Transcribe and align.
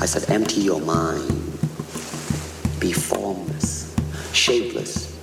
I 0.00 0.06
said, 0.06 0.30
empty 0.30 0.60
your 0.60 0.80
mind. 0.80 1.28
Be 2.78 2.92
formless, 2.92 3.94
shapeless, 4.32 5.18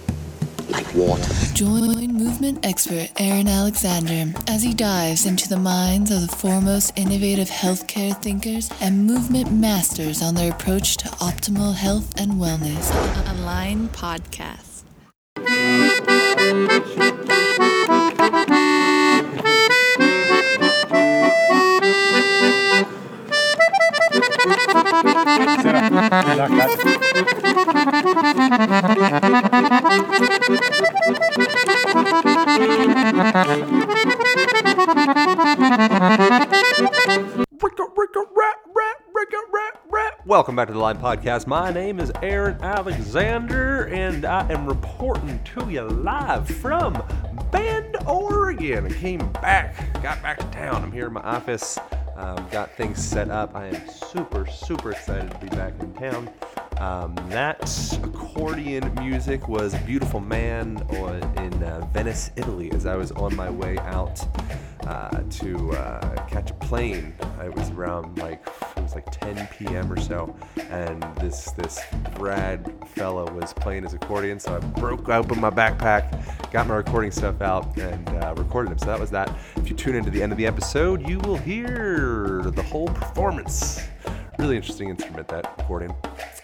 like 0.70 0.94
water. 0.94 1.32
Join 1.54 1.96
movement 2.14 2.66
expert 2.66 3.10
Aaron 3.18 3.48
Alexander 3.48 4.38
as 4.48 4.64
he 4.64 4.74
dives 4.74 5.26
into 5.26 5.48
the 5.48 5.58
minds 5.58 6.12
of 6.12 6.22
the 6.22 6.36
foremost 6.36 6.92
innovative 6.98 7.50
healthcare 7.50 8.22
thinkers 8.22 8.70
and 8.82 9.06
movement 9.06 9.52
masters 9.54 10.22
on 10.22 10.36
their 10.36 10.52
approach 10.52 10.98
to 10.98 11.08
optimal 11.08 11.74
health 11.74 12.20
and 12.20 12.34
wellness. 12.34 12.92
Align 13.32 13.88
Podcast. 13.90 14.84
Welcome 40.26 40.58
back 40.58 40.68
to 40.68 40.74
the 40.74 40.80
Align 40.80 40.98
Podcast. 40.98 41.48
My 41.48 41.72
name 41.72 42.02
is 42.02 42.12
Aaron 42.22 42.58
Alexander, 42.62 43.86
and 43.86 44.26
I 44.26 44.52
am 44.52 44.66
reporting 44.66 45.40
to 45.56 45.70
you 45.70 45.84
live 45.84 46.46
from 46.50 47.02
Bend, 47.54 47.96
Oregon. 48.06 48.88
I 48.88 48.90
came 48.90 49.20
back, 49.34 49.78
got 50.04 50.22
back 50.22 50.40
to 50.40 50.46
town. 50.48 50.84
I'm 50.84 50.92
here 50.92 51.08
in 51.08 51.14
my 51.14 51.22
office, 51.22 51.80
um, 52.16 52.48
got 52.50 52.72
things 52.76 53.04
set 53.04 53.30
up. 53.30 53.56
I 53.56 53.68
am 53.68 53.90
super, 53.90 54.46
super 54.46 54.92
excited 54.92 55.32
to 55.32 55.38
be 55.38 55.48
back 55.48 55.74
in 55.80 55.94
town. 55.94 56.30
Um, 56.78 57.16
that 57.30 57.70
accordion 58.04 58.94
music 58.96 59.48
was 59.48 59.74
beautiful 59.80 60.20
man 60.20 60.78
in 61.38 61.64
uh, 61.64 61.88
Venice, 61.94 62.32
Italy, 62.36 62.72
as 62.72 62.86
I 62.86 62.96
was 62.96 63.12
on 63.14 63.36
my 63.36 63.50
way 63.50 63.78
out 63.80 64.26
uh, 64.86 65.22
to 65.30 65.72
uh, 65.72 66.26
catch 66.28 66.52
a 66.52 66.54
plane. 66.56 67.16
It 67.44 67.56
was 67.56 67.70
around 67.72 68.18
like 68.18 68.46
was 68.86 68.96
like 68.96 69.10
10 69.10 69.48
p.m. 69.48 69.92
or 69.92 70.00
so, 70.00 70.36
and 70.70 71.04
this 71.18 71.52
this 71.52 71.82
rad 72.20 72.72
fella 72.86 73.26
was 73.34 73.52
playing 73.54 73.84
his 73.84 73.94
accordion. 73.94 74.40
So 74.40 74.56
I 74.56 74.60
broke 74.60 75.10
open 75.10 75.42
my 75.42 75.50
backpack, 75.50 76.52
got 76.52 76.68
my 76.68 76.76
recording 76.76 77.12
stuff 77.12 77.42
out, 77.42 77.76
and 77.78 78.08
uh, 78.10 78.36
recorded 78.38 78.72
him. 78.72 78.78
So 78.78 78.86
that 78.86 79.00
was 79.00 79.10
that. 79.12 79.36
If 79.56 79.70
you 79.70 79.76
tune 79.76 79.96
into 79.96 80.12
the 80.12 80.22
end 80.22 80.32
of 80.32 80.38
the 80.38 80.46
episode, 80.46 81.08
you 81.08 81.18
will 81.20 81.38
hear 81.38 82.44
the 82.46 82.64
whole 82.64 82.88
performance. 82.88 83.82
Really 84.38 84.56
interesting 84.56 84.90
instrument 84.90 85.28
that 85.30 85.46
accordion. 85.58 85.94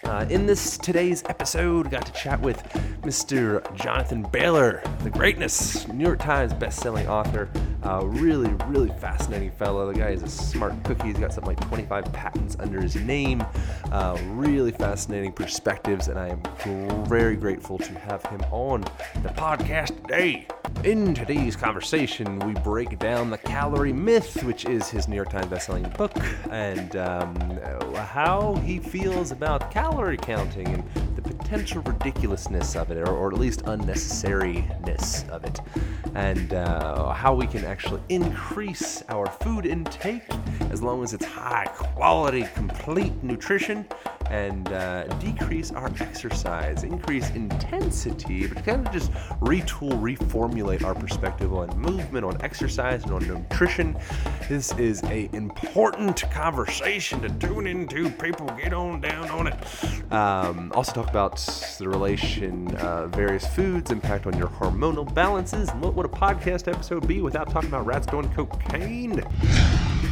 Uh, 0.03 0.25
in 0.29 0.47
this 0.47 0.77
today's 0.77 1.23
episode, 1.29 1.91
got 1.91 2.05
to 2.05 2.11
chat 2.13 2.41
with 2.41 2.61
Mr. 3.03 3.61
Jonathan 3.75 4.23
Bailor, 4.23 4.81
the 5.03 5.09
greatness, 5.09 5.87
New 5.89 6.03
York 6.03 6.19
Times 6.19 6.53
best-selling 6.53 7.07
author. 7.07 7.49
Uh, 7.83 8.01
really, 8.05 8.51
really 8.67 8.89
fascinating 8.99 9.51
fellow. 9.51 9.91
The 9.91 9.99
guy 9.99 10.09
is 10.09 10.23
a 10.23 10.29
smart 10.29 10.73
cookie. 10.83 11.07
He's 11.07 11.17
got 11.17 11.33
something 11.33 11.55
like 11.55 11.67
25 11.67 12.11
patents 12.13 12.55
under 12.59 12.81
his 12.81 12.95
name. 12.95 13.43
Uh, 13.91 14.17
really 14.29 14.71
fascinating 14.71 15.33
perspectives, 15.33 16.07
and 16.07 16.17
I 16.19 16.29
am 16.29 17.05
very 17.05 17.35
grateful 17.35 17.77
to 17.79 17.93
have 17.99 18.23
him 18.25 18.41
on 18.51 18.81
the 19.23 19.29
podcast 19.29 20.01
today. 20.01 20.47
In 20.83 21.13
today's 21.13 21.55
conversation, 21.55 22.39
we 22.39 22.53
break 22.53 22.97
down 22.97 23.29
the 23.29 23.37
calorie 23.37 23.93
myth, 23.93 24.43
which 24.43 24.65
is 24.65 24.89
his 24.89 25.07
New 25.07 25.15
York 25.15 25.29
Times 25.29 25.47
bestselling 25.47 25.95
book, 25.95 26.11
and 26.49 26.95
um, 26.95 27.35
how 27.95 28.55
he 28.65 28.79
feels 28.79 29.31
about 29.31 29.69
calorie 29.91 30.17
counting 30.17 30.67
and 30.67 30.83
the 31.17 31.21
potential 31.21 31.81
ridiculousness 31.81 32.75
of 32.77 32.91
it, 32.91 32.97
or, 32.97 33.09
or 33.09 33.33
at 33.33 33.37
least 33.37 33.63
unnecessariness 33.65 35.27
of 35.29 35.43
it, 35.43 35.59
and 36.15 36.53
uh, 36.53 37.09
how 37.11 37.35
we 37.35 37.45
can 37.45 37.65
actually 37.65 38.01
increase 38.07 39.03
our 39.09 39.27
food 39.27 39.65
intake 39.65 40.23
as 40.69 40.81
long 40.81 41.03
as 41.03 41.13
it's 41.13 41.25
high 41.25 41.65
quality, 41.75 42.47
complete 42.55 43.11
nutrition, 43.21 43.85
and 44.29 44.71
uh, 44.71 45.03
decrease 45.19 45.71
our 45.71 45.91
exercise, 45.99 46.83
increase 46.83 47.29
intensity, 47.31 48.47
but 48.47 48.63
kind 48.63 48.87
of 48.87 48.93
just 48.93 49.11
retool, 49.41 49.91
reformulate 49.99 50.83
our 50.85 50.95
perspective 50.95 51.53
on 51.53 51.67
movement, 51.77 52.23
on 52.23 52.41
exercise, 52.41 53.03
and 53.03 53.11
on 53.11 53.27
nutrition. 53.27 53.97
This 54.47 54.71
is 54.77 55.03
a 55.03 55.29
important 55.33 56.21
conversation 56.31 57.21
to 57.23 57.29
tune 57.45 57.67
into. 57.67 58.09
People 58.09 58.45
get 58.57 58.73
on 58.73 59.01
down 59.01 59.29
on 59.31 59.47
it. 59.47 59.55
Um, 60.11 60.71
also 60.75 60.91
talk 60.91 61.09
about 61.09 61.37
the 61.79 61.87
relation 61.87 62.75
uh, 62.77 63.07
various 63.07 63.45
foods 63.47 63.91
impact 63.91 64.27
on 64.27 64.37
your 64.37 64.47
hormonal 64.47 65.11
balances. 65.13 65.69
And 65.69 65.81
what 65.81 65.95
would 65.95 66.05
a 66.05 66.09
podcast 66.09 66.67
episode 66.71 67.07
be 67.07 67.21
without 67.21 67.49
talking 67.49 67.69
about 67.69 67.85
rats 67.85 68.07
doing 68.07 68.31
cocaine? 68.33 69.23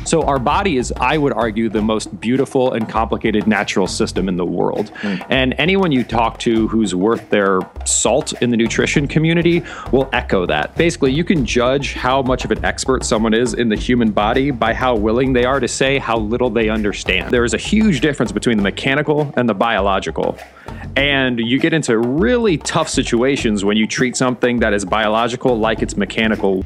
So, 0.06 0.24
our 0.24 0.40
body 0.40 0.78
is, 0.78 0.92
I 1.00 1.18
would 1.18 1.34
argue, 1.34 1.70
the 1.70 1.82
most 1.82 2.20
beautiful 2.20 2.74
and 2.74 2.88
complicated 2.90 3.48
natural 3.48 3.88
system 3.88 4.28
in 4.28 4.38
the 4.38 4.46
world. 4.46 4.90
Hmm. 4.98 5.16
And 5.30 5.56
anyone 5.58 5.92
you 5.92 6.04
talk 6.04 6.40
to 6.40 6.68
who's 6.68 6.96
worth 6.96 7.30
their 7.30 7.60
salt 7.86 8.34
in 8.42 8.50
the 8.50 8.58
nutrition 8.58 9.08
community 9.08 9.64
will 9.92 10.10
echo 10.14 10.46
that. 10.46 10.76
Basically, 10.76 11.12
you 11.12 11.24
can 11.24 11.46
judge 11.46 11.94
how 11.94 12.22
much 12.22 12.46
of 12.46 12.52
an 12.52 12.64
expert 12.66 13.04
someone 13.04 13.34
is 13.34 13.54
in 13.54 13.70
the 13.70 13.76
human 13.76 14.12
body 14.12 14.52
by 14.52 14.74
how 14.74 14.96
willing 14.96 15.34
they 15.34 15.46
are 15.46 15.60
to 15.60 15.68
say 15.68 15.98
how 15.98 16.18
little 16.18 16.50
they 16.50 16.70
understand. 16.70 17.32
There 17.32 17.46
is 17.46 17.54
a 17.54 17.58
huge 17.58 18.02
difference 18.02 18.32
between 18.32 18.58
the 18.58 18.64
mechanical 18.64 19.34
and 19.36 19.48
the 19.48 19.54
biological. 19.54 20.38
And 20.96 21.40
you 21.40 21.60
get 21.60 21.74
into 21.74 21.98
really 21.98 22.58
tough 22.58 22.90
situations 22.90 23.64
when 23.64 23.78
you 23.78 23.88
treat 23.88 24.16
something 24.16 24.60
that 24.60 24.74
is 24.74 24.86
biological 24.86 25.58
like 25.58 25.82
it's 25.82 25.96
mechanical. 25.96 26.64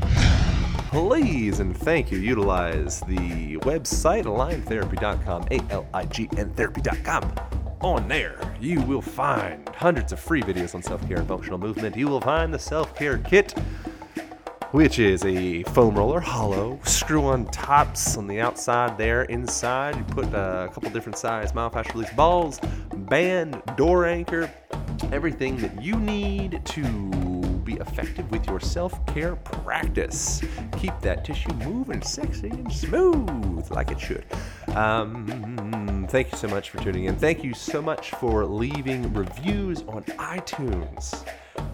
Please 0.93 1.59
and 1.59 1.75
thank 1.75 2.11
you. 2.11 2.19
Utilize 2.19 2.99
the 2.99 3.57
website 3.61 4.25
aligntherapy.com 4.25 5.43
a-l-i-g-n 5.49 6.53
therapy.com 6.53 7.33
on 7.81 8.07
there 8.07 8.39
you 8.61 8.79
will 8.81 9.01
find 9.01 9.67
hundreds 9.69 10.11
of 10.11 10.19
free 10.19 10.43
videos 10.43 10.75
on 10.75 10.83
self-care 10.83 11.17
and 11.17 11.27
functional 11.27 11.57
movement. 11.57 11.97
You 11.97 12.07
will 12.07 12.21
find 12.21 12.53
the 12.53 12.59
self-care 12.59 13.17
kit 13.17 13.57
which 14.69 14.99
is 14.99 15.25
a 15.25 15.63
foam 15.63 15.95
roller, 15.95 16.19
hollow, 16.19 16.79
screw 16.83 17.25
on 17.25 17.45
tops 17.47 18.15
on 18.15 18.27
the 18.27 18.39
outside 18.39 18.95
there. 18.95 19.23
Inside, 19.23 19.95
you 19.95 20.03
put 20.03 20.25
uh, 20.33 20.67
a 20.69 20.73
couple 20.73 20.91
different 20.91 21.17
size 21.17 21.53
myofascial 21.53 21.93
release 21.93 22.13
balls, 22.13 22.59
band, 22.93 23.61
door 23.77 24.05
anchor, 24.05 24.51
everything 25.11 25.57
that 25.57 25.81
you 25.81 25.95
need 25.95 26.63
to 26.65 27.32
be 27.73 27.81
effective 27.81 28.29
with 28.31 28.45
your 28.47 28.59
self 28.59 29.05
care 29.07 29.35
practice. 29.35 30.41
Keep 30.77 30.99
that 31.01 31.25
tissue 31.25 31.53
moving 31.53 32.01
sexy 32.01 32.49
and 32.49 32.71
smooth 32.71 33.69
like 33.71 33.91
it 33.91 33.99
should. 33.99 34.25
Um, 34.75 36.07
thank 36.09 36.31
you 36.31 36.37
so 36.37 36.47
much 36.47 36.69
for 36.69 36.79
tuning 36.79 37.05
in. 37.05 37.15
Thank 37.15 37.43
you 37.43 37.53
so 37.53 37.81
much 37.81 38.11
for 38.11 38.45
leaving 38.45 39.13
reviews 39.13 39.81
on 39.83 40.03
iTunes. 40.03 41.25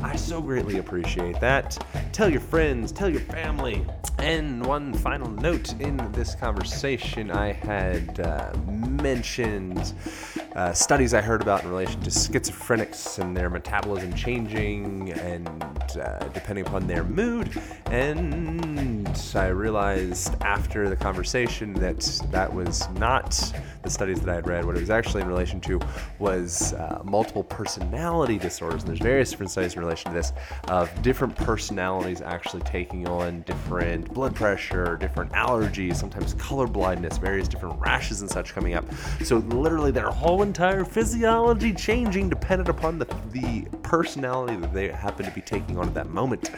I 0.01 0.15
so 0.15 0.41
greatly 0.41 0.79
appreciate 0.79 1.39
that. 1.39 1.77
Tell 2.11 2.29
your 2.29 2.41
friends, 2.41 2.91
tell 2.91 3.09
your 3.09 3.21
family. 3.21 3.85
And 4.19 4.65
one 4.65 4.93
final 4.93 5.29
note 5.29 5.73
in 5.81 5.97
this 6.11 6.35
conversation, 6.35 7.31
I 7.31 7.53
had 7.53 8.19
uh, 8.19 8.53
mentioned 8.67 9.93
uh, 10.55 10.73
studies 10.73 11.13
I 11.13 11.21
heard 11.21 11.41
about 11.41 11.63
in 11.63 11.69
relation 11.69 12.01
to 12.01 12.09
schizophrenics 12.09 13.19
and 13.19 13.35
their 13.35 13.49
metabolism 13.49 14.13
changing 14.13 15.11
and 15.13 15.47
uh, 15.97 16.19
depending 16.29 16.65
upon 16.65 16.87
their 16.87 17.03
mood. 17.03 17.59
And 17.85 19.07
I 19.35 19.47
realized 19.47 20.35
after 20.41 20.89
the 20.89 20.95
conversation 20.95 21.73
that 21.75 21.99
that 22.31 22.51
was 22.53 22.89
not 22.91 23.29
the 23.83 23.89
studies 23.89 24.19
that 24.21 24.29
I 24.29 24.35
had 24.35 24.47
read. 24.47 24.65
What 24.65 24.75
it 24.75 24.81
was 24.81 24.89
actually 24.89 25.21
in 25.21 25.27
relation 25.27 25.61
to 25.61 25.79
was 26.17 26.73
uh, 26.73 27.01
multiple 27.03 27.43
personality 27.43 28.37
disorders. 28.37 28.83
And 28.83 28.89
there's 28.89 28.99
various 28.99 29.29
different 29.29 29.51
studies 29.51 29.73
in 29.73 29.79
relation 29.79 30.11
to 30.11 30.17
this 30.17 30.33
of 30.67 30.89
different 31.01 31.35
personalities 31.35 32.21
actually 32.21 32.61
taking 32.63 33.07
on 33.07 33.41
different 33.41 34.13
blood 34.13 34.35
pressure, 34.35 34.97
different 34.97 35.31
allergies, 35.33 35.97
sometimes 35.97 36.33
color 36.35 36.67
blindness, 36.67 37.17
various 37.17 37.47
different 37.47 37.79
rashes 37.79 38.21
and 38.21 38.29
such 38.29 38.53
coming 38.53 38.73
up. 38.73 38.85
So 39.23 39.37
literally 39.37 39.91
their 39.91 40.09
whole 40.09 40.38
entire 40.41 40.85
physiology 40.85 41.73
changing 41.73 42.29
dependent 42.29 42.69
upon 42.69 42.99
the, 42.99 43.05
the 43.31 43.65
personality 43.83 44.55
that 44.55 44.73
they 44.73 44.89
happen 44.89 45.25
to 45.25 45.31
be 45.31 45.41
taking 45.41 45.77
on 45.77 45.87
at 45.87 45.93
that 45.93 46.09
moment. 46.09 46.51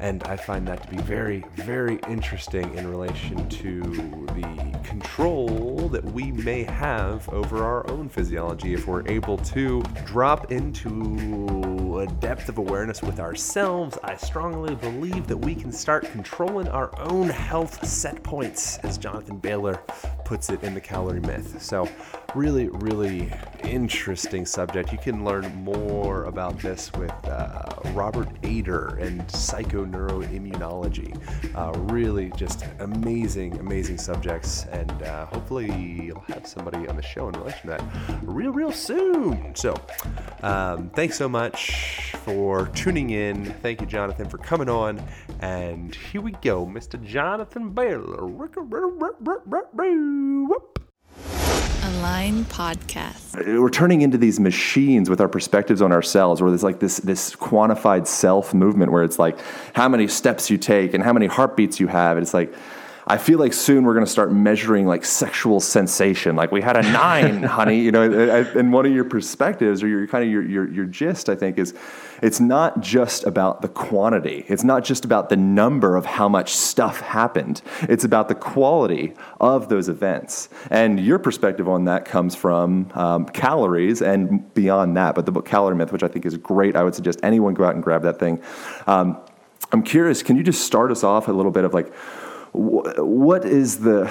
And 0.00 0.22
I 0.24 0.36
find 0.36 0.66
that 0.68 0.82
to 0.82 0.88
be 0.88 0.98
very, 0.98 1.44
very 1.54 1.98
interesting 2.08 2.74
in 2.74 2.86
relation 2.88 3.48
to 3.48 3.80
the 3.80 4.80
control 4.82 5.88
that 5.90 6.04
we 6.04 6.32
may 6.32 6.64
have 6.64 7.28
over 7.30 7.64
our 7.64 7.88
own 7.90 8.08
physiology 8.08 8.74
if 8.74 8.86
we're 8.86 9.06
able 9.08 9.38
to 9.38 9.82
drop 10.04 10.52
into 10.52 11.98
a 12.00 12.06
depth 12.20 12.48
of 12.48 12.58
awareness 12.58 13.02
with 13.02 13.20
ourselves, 13.20 13.96
I 14.02 14.16
strongly 14.16 14.74
believe 14.74 15.26
that 15.28 15.36
we 15.36 15.54
can 15.54 15.72
start 15.72 16.04
controlling 16.10 16.68
our 16.68 16.90
own 17.00 17.28
health 17.28 17.86
set 17.86 18.22
points, 18.22 18.78
as 18.78 18.98
Jonathan 18.98 19.38
Bailor 19.38 19.76
puts 20.24 20.50
it 20.50 20.62
in 20.62 20.74
the 20.74 20.80
calorie 20.80 21.20
myth. 21.20 21.62
So, 21.62 21.88
really, 22.34 22.68
really 22.68 23.32
interesting 23.62 24.44
subject. 24.46 24.92
You 24.92 24.98
can 24.98 25.24
learn 25.24 25.54
more 25.56 26.24
about 26.24 26.58
this 26.58 26.92
with 26.94 27.12
uh, 27.26 27.74
Robert 27.92 28.28
Ader 28.42 28.96
and 29.00 29.26
psychoneuroimmunology. 29.28 31.16
Uh, 31.54 31.72
really, 31.92 32.30
just 32.36 32.64
amazing, 32.80 33.58
amazing 33.58 33.98
subjects, 33.98 34.64
and 34.66 34.90
uh, 35.02 35.26
hopefully, 35.26 35.72
you'll 35.72 36.24
have 36.28 36.46
somebody 36.46 36.86
on 36.88 36.96
the 36.96 37.02
show 37.02 37.28
in 37.28 37.34
relation 37.34 37.60
to 37.62 37.66
that 37.68 37.82
real, 38.22 38.50
real 38.50 38.72
soon. 38.72 39.54
So, 39.54 39.74
um, 40.42 40.90
thanks 40.90 41.16
so 41.16 41.28
much 41.28 42.14
for 42.24 42.68
tuning 42.68 43.10
in. 43.10 43.44
Thank 43.62 43.80
you, 43.80 43.86
Jonathan, 43.86 44.28
for 44.28 44.38
coming 44.38 44.68
on. 44.68 45.02
And 45.40 45.94
here 45.94 46.20
we 46.20 46.32
go, 46.32 46.66
Mr. 46.66 47.02
Jonathan 47.02 47.70
Bailor. 47.70 48.26
Align 51.98 52.44
Podcast. 52.46 53.60
We're 53.60 53.70
turning 53.70 54.02
into 54.02 54.18
these 54.18 54.40
machines 54.40 55.08
with 55.08 55.20
our 55.20 55.28
perspectives 55.28 55.80
on 55.80 55.92
ourselves, 55.92 56.40
where 56.40 56.50
there's 56.50 56.62
like 56.62 56.80
this 56.80 56.96
this 56.98 57.36
quantified 57.36 58.06
self 58.06 58.52
movement, 58.52 58.90
where 58.90 59.04
it's 59.04 59.18
like 59.18 59.38
how 59.74 59.88
many 59.88 60.08
steps 60.08 60.50
you 60.50 60.58
take 60.58 60.94
and 60.94 61.04
how 61.04 61.12
many 61.12 61.26
heartbeats 61.26 61.78
you 61.78 61.86
have. 61.86 62.18
It's 62.18 62.34
like 62.34 62.52
I 63.06 63.18
feel 63.18 63.38
like 63.38 63.52
soon 63.52 63.84
we're 63.84 63.92
going 63.92 64.06
to 64.06 64.10
start 64.10 64.32
measuring 64.32 64.86
like 64.86 65.04
sexual 65.04 65.60
sensation. 65.60 66.36
Like 66.36 66.50
we 66.52 66.62
had 66.62 66.76
a 66.76 66.82
nine, 66.92 67.42
honey. 67.42 67.80
You 67.80 67.92
know, 67.92 68.02
and 68.56 68.72
one 68.72 68.86
of 68.86 68.92
your 68.92 69.04
perspectives 69.04 69.82
or 69.82 69.88
your 69.88 70.06
kind 70.06 70.24
of 70.24 70.30
your, 70.30 70.42
your 70.42 70.70
your 70.70 70.84
gist, 70.86 71.28
I 71.28 71.34
think, 71.34 71.58
is 71.58 71.74
it's 72.22 72.40
not 72.40 72.80
just 72.80 73.24
about 73.24 73.60
the 73.60 73.68
quantity. 73.68 74.44
It's 74.48 74.64
not 74.64 74.84
just 74.84 75.04
about 75.04 75.28
the 75.28 75.36
number 75.36 75.96
of 75.96 76.06
how 76.06 76.28
much 76.28 76.54
stuff 76.54 77.00
happened. 77.00 77.60
It's 77.82 78.04
about 78.04 78.28
the 78.28 78.34
quality 78.34 79.12
of 79.40 79.68
those 79.68 79.88
events. 79.88 80.48
And 80.70 80.98
your 80.98 81.18
perspective 81.18 81.68
on 81.68 81.84
that 81.84 82.06
comes 82.06 82.34
from 82.34 82.90
um, 82.94 83.26
calories 83.26 84.00
and 84.00 84.52
beyond 84.54 84.96
that. 84.96 85.14
But 85.14 85.26
the 85.26 85.32
book 85.32 85.44
Calorie 85.44 85.76
Myth, 85.76 85.92
which 85.92 86.02
I 86.02 86.08
think 86.08 86.24
is 86.24 86.36
great, 86.38 86.76
I 86.76 86.82
would 86.82 86.94
suggest 86.94 87.20
anyone 87.22 87.52
go 87.52 87.64
out 87.64 87.74
and 87.74 87.82
grab 87.82 88.02
that 88.02 88.18
thing. 88.18 88.42
Um, 88.86 89.18
I'm 89.72 89.82
curious. 89.82 90.22
Can 90.22 90.36
you 90.36 90.42
just 90.42 90.64
start 90.64 90.90
us 90.90 91.02
off 91.02 91.28
a 91.28 91.32
little 91.32 91.50
bit 91.50 91.64
of 91.64 91.74
like 91.74 91.92
what 92.54 93.44
is 93.44 93.78
the 93.80 94.06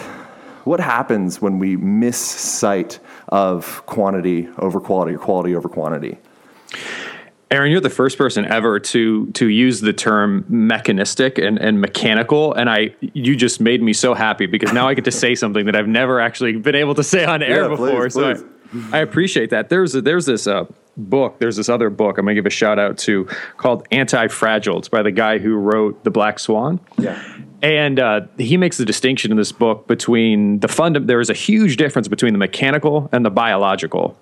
what 0.65 0.79
happens 0.79 1.41
when 1.41 1.59
we 1.59 1.75
miss 1.75 2.17
sight 2.17 2.99
of 3.29 3.85
quantity 3.85 4.47
over 4.59 4.79
quality 4.79 5.13
or 5.15 5.17
quality 5.17 5.55
over 5.55 5.67
quantity? 5.69 6.17
Aaron, 7.51 7.71
you're 7.71 7.81
the 7.81 7.89
first 7.89 8.17
person 8.17 8.45
ever 8.45 8.79
to 8.79 9.27
to 9.33 9.47
use 9.47 9.79
the 9.81 9.93
term 9.93 10.43
mechanistic 10.49 11.37
and, 11.37 11.59
and 11.59 11.79
mechanical, 11.79 12.53
and 12.53 12.69
I 12.69 12.95
you 13.01 13.35
just 13.35 13.61
made 13.61 13.81
me 13.81 13.93
so 13.93 14.13
happy 14.13 14.45
because 14.47 14.73
now 14.73 14.87
I 14.87 14.93
get 14.93 15.05
to 15.05 15.11
say 15.11 15.35
something 15.43 15.65
that 15.67 15.75
I've 15.75 15.87
never 15.87 16.19
actually 16.19 16.53
been 16.57 16.75
able 16.75 16.95
to 16.95 17.03
say 17.03 17.25
on 17.25 17.43
air 17.43 17.63
Yeah, 17.63 17.67
before. 17.69 18.01
please, 18.09 18.13
so 18.13 18.33
please. 18.33 18.43
I, 18.91 18.97
I 18.97 19.01
appreciate 19.01 19.51
that. 19.51 19.69
There's 19.69 19.93
a, 19.93 20.01
there's 20.01 20.25
this 20.25 20.47
uh, 20.47 20.65
book. 20.97 21.39
There's 21.39 21.55
this 21.55 21.69
other 21.69 21.89
book 21.89 22.17
I'm 22.17 22.25
gonna 22.25 22.35
give 22.35 22.45
a 22.45 22.51
shout 22.51 22.79
out 22.79 22.97
to 22.99 23.27
called 23.57 23.87
Anti 23.91 24.27
Fragile. 24.27 24.79
It's 24.79 24.89
by 24.89 25.01
the 25.01 25.11
guy 25.11 25.39
who 25.39 25.55
wrote 25.55 26.03
The 26.03 26.11
Black 26.11 26.39
Swan. 26.39 26.79
Yeah. 26.97 27.21
And 27.61 27.99
uh, 27.99 28.21
he 28.37 28.57
makes 28.57 28.77
the 28.77 28.85
distinction 28.85 29.31
in 29.31 29.37
this 29.37 29.51
book 29.51 29.87
between 29.87 30.59
the 30.59 30.67
fund. 30.67 30.95
There 30.95 31.21
is 31.21 31.29
a 31.29 31.33
huge 31.33 31.77
difference 31.77 32.07
between 32.07 32.33
the 32.33 32.39
mechanical 32.39 33.09
and 33.13 33.25
the 33.25 33.29
biological. 33.29 34.17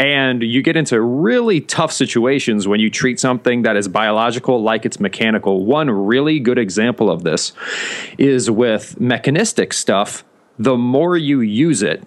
And 0.00 0.42
you 0.42 0.62
get 0.62 0.76
into 0.76 1.00
really 1.00 1.60
tough 1.60 1.92
situations 1.92 2.66
when 2.66 2.80
you 2.80 2.88
treat 2.88 3.20
something 3.20 3.62
that 3.62 3.76
is 3.76 3.86
biological 3.86 4.62
like 4.62 4.86
it's 4.86 4.98
mechanical. 4.98 5.66
One 5.66 5.90
really 5.90 6.40
good 6.40 6.58
example 6.58 7.10
of 7.10 7.22
this 7.22 7.52
is 8.16 8.50
with 8.50 8.98
mechanistic 8.98 9.74
stuff. 9.74 10.24
The 10.58 10.76
more 10.76 11.18
you 11.18 11.42
use 11.42 11.82
it, 11.82 12.02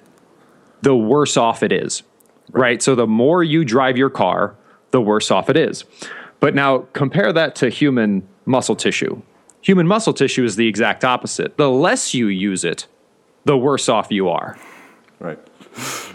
the 0.81 0.95
worse 0.95 1.37
off 1.37 1.61
it 1.61 1.71
is. 1.71 2.01
Right. 2.51 2.81
So 2.81 2.95
the 2.95 3.07
more 3.07 3.43
you 3.43 3.65
drive 3.65 3.97
your 3.97 4.09
car, 4.09 4.55
the 4.91 5.01
worse 5.01 5.31
off 5.31 5.49
it 5.49 5.57
is. 5.57 5.85
But 6.39 6.55
now 6.55 6.79
compare 6.93 7.31
that 7.33 7.55
to 7.55 7.69
human 7.69 8.27
muscle 8.45 8.75
tissue. 8.75 9.21
Human 9.61 9.87
muscle 9.87 10.13
tissue 10.13 10.43
is 10.43 10.55
the 10.55 10.67
exact 10.67 11.05
opposite. 11.05 11.55
The 11.57 11.69
less 11.69 12.13
you 12.13 12.27
use 12.27 12.65
it, 12.65 12.85
the 13.45 13.57
worse 13.57 13.87
off 13.87 14.11
you 14.11 14.29
are. 14.29 14.57
Right. 15.19 15.39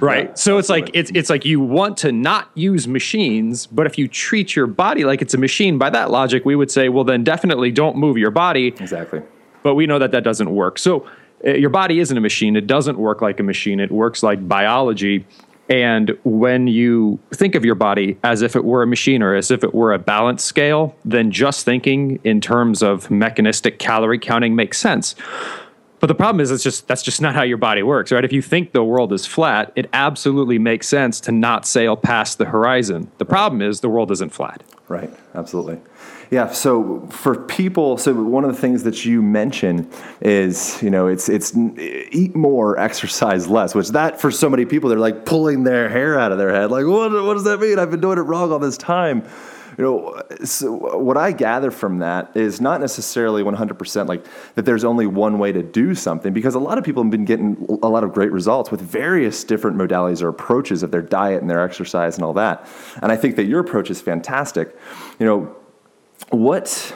Right. 0.00 0.28
Yeah, 0.28 0.34
so 0.34 0.58
it's 0.58 0.68
like 0.68 0.90
it's 0.94 1.10
it's 1.14 1.30
like 1.30 1.44
you 1.44 1.60
want 1.60 1.96
to 1.98 2.12
not 2.12 2.50
use 2.54 2.86
machines, 2.86 3.66
but 3.66 3.86
if 3.86 3.98
you 3.98 4.06
treat 4.06 4.54
your 4.54 4.68
body 4.68 5.04
like 5.04 5.20
it's 5.20 5.34
a 5.34 5.38
machine, 5.38 5.78
by 5.78 5.90
that 5.90 6.10
logic, 6.10 6.44
we 6.44 6.54
would 6.54 6.70
say, 6.70 6.88
well, 6.88 7.04
then 7.04 7.24
definitely 7.24 7.72
don't 7.72 7.96
move 7.96 8.16
your 8.18 8.30
body. 8.30 8.68
Exactly. 8.68 9.22
But 9.64 9.74
we 9.74 9.86
know 9.86 9.98
that 9.98 10.12
that 10.12 10.22
doesn't 10.22 10.54
work. 10.54 10.78
So 10.78 11.08
uh, 11.44 11.52
your 11.52 11.70
body 11.70 11.98
isn't 11.98 12.16
a 12.16 12.20
machine. 12.20 12.54
It 12.54 12.68
doesn't 12.68 12.98
work 12.98 13.20
like 13.20 13.40
a 13.40 13.42
machine. 13.42 13.80
It 13.80 13.90
works 13.90 14.22
like 14.22 14.46
biology. 14.46 15.26
And 15.68 16.16
when 16.24 16.66
you 16.66 17.18
think 17.32 17.54
of 17.54 17.64
your 17.64 17.74
body 17.74 18.18
as 18.24 18.40
if 18.42 18.56
it 18.56 18.64
were 18.64 18.82
a 18.82 18.86
machine 18.86 19.22
or 19.22 19.34
as 19.34 19.50
if 19.50 19.62
it 19.62 19.74
were 19.74 19.92
a 19.92 19.98
balance 19.98 20.42
scale, 20.42 20.96
then 21.04 21.30
just 21.30 21.64
thinking 21.64 22.18
in 22.24 22.40
terms 22.40 22.82
of 22.82 23.10
mechanistic 23.10 23.78
calorie 23.78 24.18
counting 24.18 24.56
makes 24.56 24.78
sense. 24.78 25.14
But 26.00 26.06
the 26.06 26.14
problem 26.14 26.40
is, 26.40 26.50
it's 26.50 26.62
just 26.62 26.86
that's 26.86 27.02
just 27.02 27.20
not 27.20 27.34
how 27.34 27.42
your 27.42 27.56
body 27.56 27.82
works, 27.82 28.12
right? 28.12 28.24
If 28.24 28.32
you 28.32 28.40
think 28.40 28.72
the 28.72 28.84
world 28.84 29.12
is 29.12 29.26
flat, 29.26 29.72
it 29.74 29.90
absolutely 29.92 30.58
makes 30.58 30.86
sense 30.86 31.20
to 31.22 31.32
not 31.32 31.66
sail 31.66 31.96
past 31.96 32.38
the 32.38 32.44
horizon. 32.44 33.10
The 33.18 33.24
problem 33.24 33.60
is 33.60 33.80
the 33.80 33.88
world 33.88 34.12
isn't 34.12 34.32
flat. 34.32 34.62
Right, 34.86 35.10
absolutely. 35.34 35.80
Yeah, 36.30 36.52
so 36.52 37.06
for 37.10 37.36
people, 37.36 37.96
so 37.96 38.12
one 38.12 38.44
of 38.44 38.54
the 38.54 38.60
things 38.60 38.82
that 38.82 39.04
you 39.04 39.22
mention 39.22 39.90
is, 40.20 40.82
you 40.82 40.90
know, 40.90 41.06
it's 41.06 41.28
it's 41.28 41.56
eat 41.56 42.36
more, 42.36 42.78
exercise 42.78 43.48
less, 43.48 43.74
which 43.74 43.88
that 43.90 44.20
for 44.20 44.30
so 44.30 44.50
many 44.50 44.66
people 44.66 44.90
they're 44.90 44.98
like 44.98 45.24
pulling 45.24 45.64
their 45.64 45.88
hair 45.88 46.18
out 46.18 46.30
of 46.30 46.38
their 46.38 46.54
head, 46.54 46.70
like 46.70 46.84
what 46.84 47.12
what 47.12 47.34
does 47.34 47.44
that 47.44 47.60
mean? 47.60 47.78
I've 47.78 47.90
been 47.90 48.00
doing 48.00 48.18
it 48.18 48.22
wrong 48.22 48.52
all 48.52 48.58
this 48.58 48.76
time. 48.76 49.26
You 49.78 49.84
know, 49.84 50.22
so 50.44 50.72
what 50.72 51.16
I 51.16 51.30
gather 51.30 51.70
from 51.70 52.00
that 52.00 52.36
is 52.36 52.60
not 52.60 52.80
necessarily 52.80 53.44
100% 53.44 54.08
like 54.08 54.26
that 54.56 54.64
there's 54.64 54.82
only 54.82 55.06
one 55.06 55.38
way 55.38 55.52
to 55.52 55.62
do 55.62 55.94
something 55.94 56.32
because 56.32 56.56
a 56.56 56.58
lot 56.58 56.78
of 56.78 56.84
people 56.84 57.00
have 57.04 57.12
been 57.12 57.24
getting 57.24 57.64
a 57.80 57.88
lot 57.88 58.02
of 58.02 58.12
great 58.12 58.32
results 58.32 58.72
with 58.72 58.80
various 58.80 59.44
different 59.44 59.76
modalities 59.76 60.20
or 60.20 60.28
approaches 60.28 60.82
of 60.82 60.90
their 60.90 61.00
diet 61.00 61.40
and 61.40 61.48
their 61.48 61.62
exercise 61.62 62.16
and 62.16 62.24
all 62.24 62.32
that. 62.32 62.66
And 63.02 63.12
I 63.12 63.16
think 63.16 63.36
that 63.36 63.44
your 63.44 63.60
approach 63.60 63.88
is 63.88 64.00
fantastic. 64.00 64.76
You 65.20 65.26
know, 65.26 65.56
what 66.30 66.94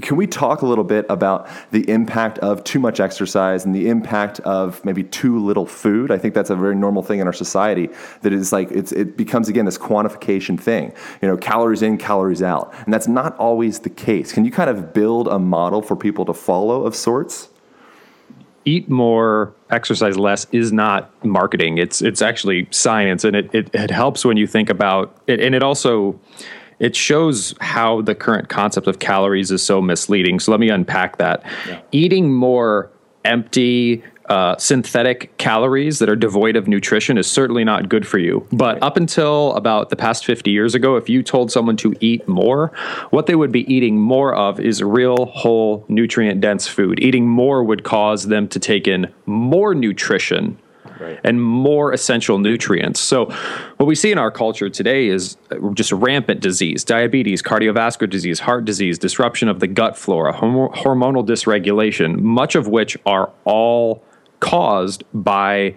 can 0.00 0.16
we 0.16 0.26
talk 0.26 0.62
a 0.62 0.66
little 0.66 0.84
bit 0.84 1.06
about 1.08 1.48
the 1.70 1.88
impact 1.90 2.38
of 2.38 2.62
too 2.64 2.78
much 2.78 3.00
exercise 3.00 3.64
and 3.64 3.74
the 3.74 3.88
impact 3.88 4.40
of 4.40 4.84
maybe 4.84 5.02
too 5.02 5.38
little 5.38 5.66
food? 5.66 6.10
I 6.10 6.18
think 6.18 6.34
that's 6.34 6.50
a 6.50 6.56
very 6.56 6.74
normal 6.74 7.02
thing 7.02 7.20
in 7.20 7.26
our 7.26 7.32
society 7.32 7.88
that 8.22 8.32
is 8.32 8.52
like 8.52 8.70
it's, 8.70 8.92
it 8.92 9.16
becomes 9.16 9.48
again 9.48 9.64
this 9.64 9.78
quantification 9.78 10.60
thing. 10.60 10.92
You 11.22 11.28
know, 11.28 11.36
calories 11.36 11.82
in, 11.82 11.98
calories 11.98 12.42
out, 12.42 12.72
and 12.84 12.92
that's 12.92 13.08
not 13.08 13.36
always 13.38 13.80
the 13.80 13.90
case. 13.90 14.32
Can 14.32 14.44
you 14.44 14.50
kind 14.50 14.70
of 14.70 14.92
build 14.92 15.28
a 15.28 15.38
model 15.38 15.82
for 15.82 15.96
people 15.96 16.24
to 16.26 16.34
follow 16.34 16.84
of 16.84 16.94
sorts? 16.94 17.48
Eat 18.64 18.90
more, 18.90 19.54
exercise 19.70 20.18
less 20.18 20.46
is 20.52 20.72
not 20.72 21.24
marketing. 21.24 21.78
It's 21.78 22.02
it's 22.02 22.20
actually 22.20 22.68
science, 22.70 23.24
and 23.24 23.34
it 23.34 23.54
it, 23.54 23.70
it 23.74 23.90
helps 23.90 24.24
when 24.24 24.36
you 24.36 24.46
think 24.46 24.68
about 24.68 25.16
it, 25.26 25.40
and 25.40 25.54
it 25.54 25.62
also 25.62 26.20
it 26.80 26.94
shows 26.94 27.54
how 27.60 28.02
the 28.02 28.14
current 28.14 28.48
concept 28.48 28.86
of 28.86 28.98
calories 28.98 29.50
is 29.50 29.62
so 29.62 29.80
misleading. 29.80 30.40
So 30.40 30.50
let 30.50 30.60
me 30.60 30.68
unpack 30.68 31.18
that. 31.18 31.42
Eating 31.92 32.32
more 32.32 32.90
empty, 33.24 34.02
uh, 34.28 34.56
synthetic 34.58 35.36
calories 35.38 35.98
that 35.98 36.08
are 36.08 36.16
devoid 36.16 36.54
of 36.54 36.68
nutrition 36.68 37.16
is 37.16 37.26
certainly 37.26 37.64
not 37.64 37.88
good 37.88 38.06
for 38.06 38.18
you. 38.18 38.46
But 38.52 38.82
up 38.82 38.96
until 38.96 39.54
about 39.54 39.90
the 39.90 39.96
past 39.96 40.24
50 40.24 40.50
years 40.50 40.74
ago, 40.74 40.96
if 40.96 41.08
you 41.08 41.22
told 41.22 41.50
someone 41.50 41.76
to 41.78 41.94
eat 42.00 42.28
more, 42.28 42.68
what 43.10 43.26
they 43.26 43.34
would 43.34 43.52
be 43.52 43.72
eating 43.72 43.98
more 43.98 44.34
of 44.34 44.60
is 44.60 44.82
real, 44.82 45.26
whole, 45.26 45.84
nutrient 45.88 46.40
dense 46.40 46.68
food. 46.68 47.02
Eating 47.02 47.28
more 47.28 47.64
would 47.64 47.84
cause 47.84 48.24
them 48.24 48.48
to 48.48 48.60
take 48.60 48.86
in 48.86 49.12
more 49.26 49.74
nutrition 49.74 50.58
and 51.24 51.42
more 51.42 51.92
essential 51.92 52.38
nutrients. 52.38 53.00
So, 53.00 53.26
what 53.76 53.86
we 53.86 53.94
see 53.94 54.12
in 54.12 54.18
our 54.18 54.30
culture 54.30 54.68
today 54.68 55.08
is 55.08 55.36
just 55.74 55.92
rampant 55.92 56.40
disease, 56.40 56.84
diabetes, 56.84 57.42
cardiovascular 57.42 58.10
disease, 58.10 58.40
heart 58.40 58.64
disease, 58.64 58.98
disruption 58.98 59.48
of 59.48 59.60
the 59.60 59.66
gut 59.66 59.96
flora, 59.96 60.32
hormo- 60.32 60.74
hormonal 60.74 61.26
dysregulation, 61.26 62.20
much 62.20 62.54
of 62.54 62.68
which 62.68 62.96
are 63.06 63.30
all 63.44 64.02
caused 64.40 65.04
by 65.12 65.74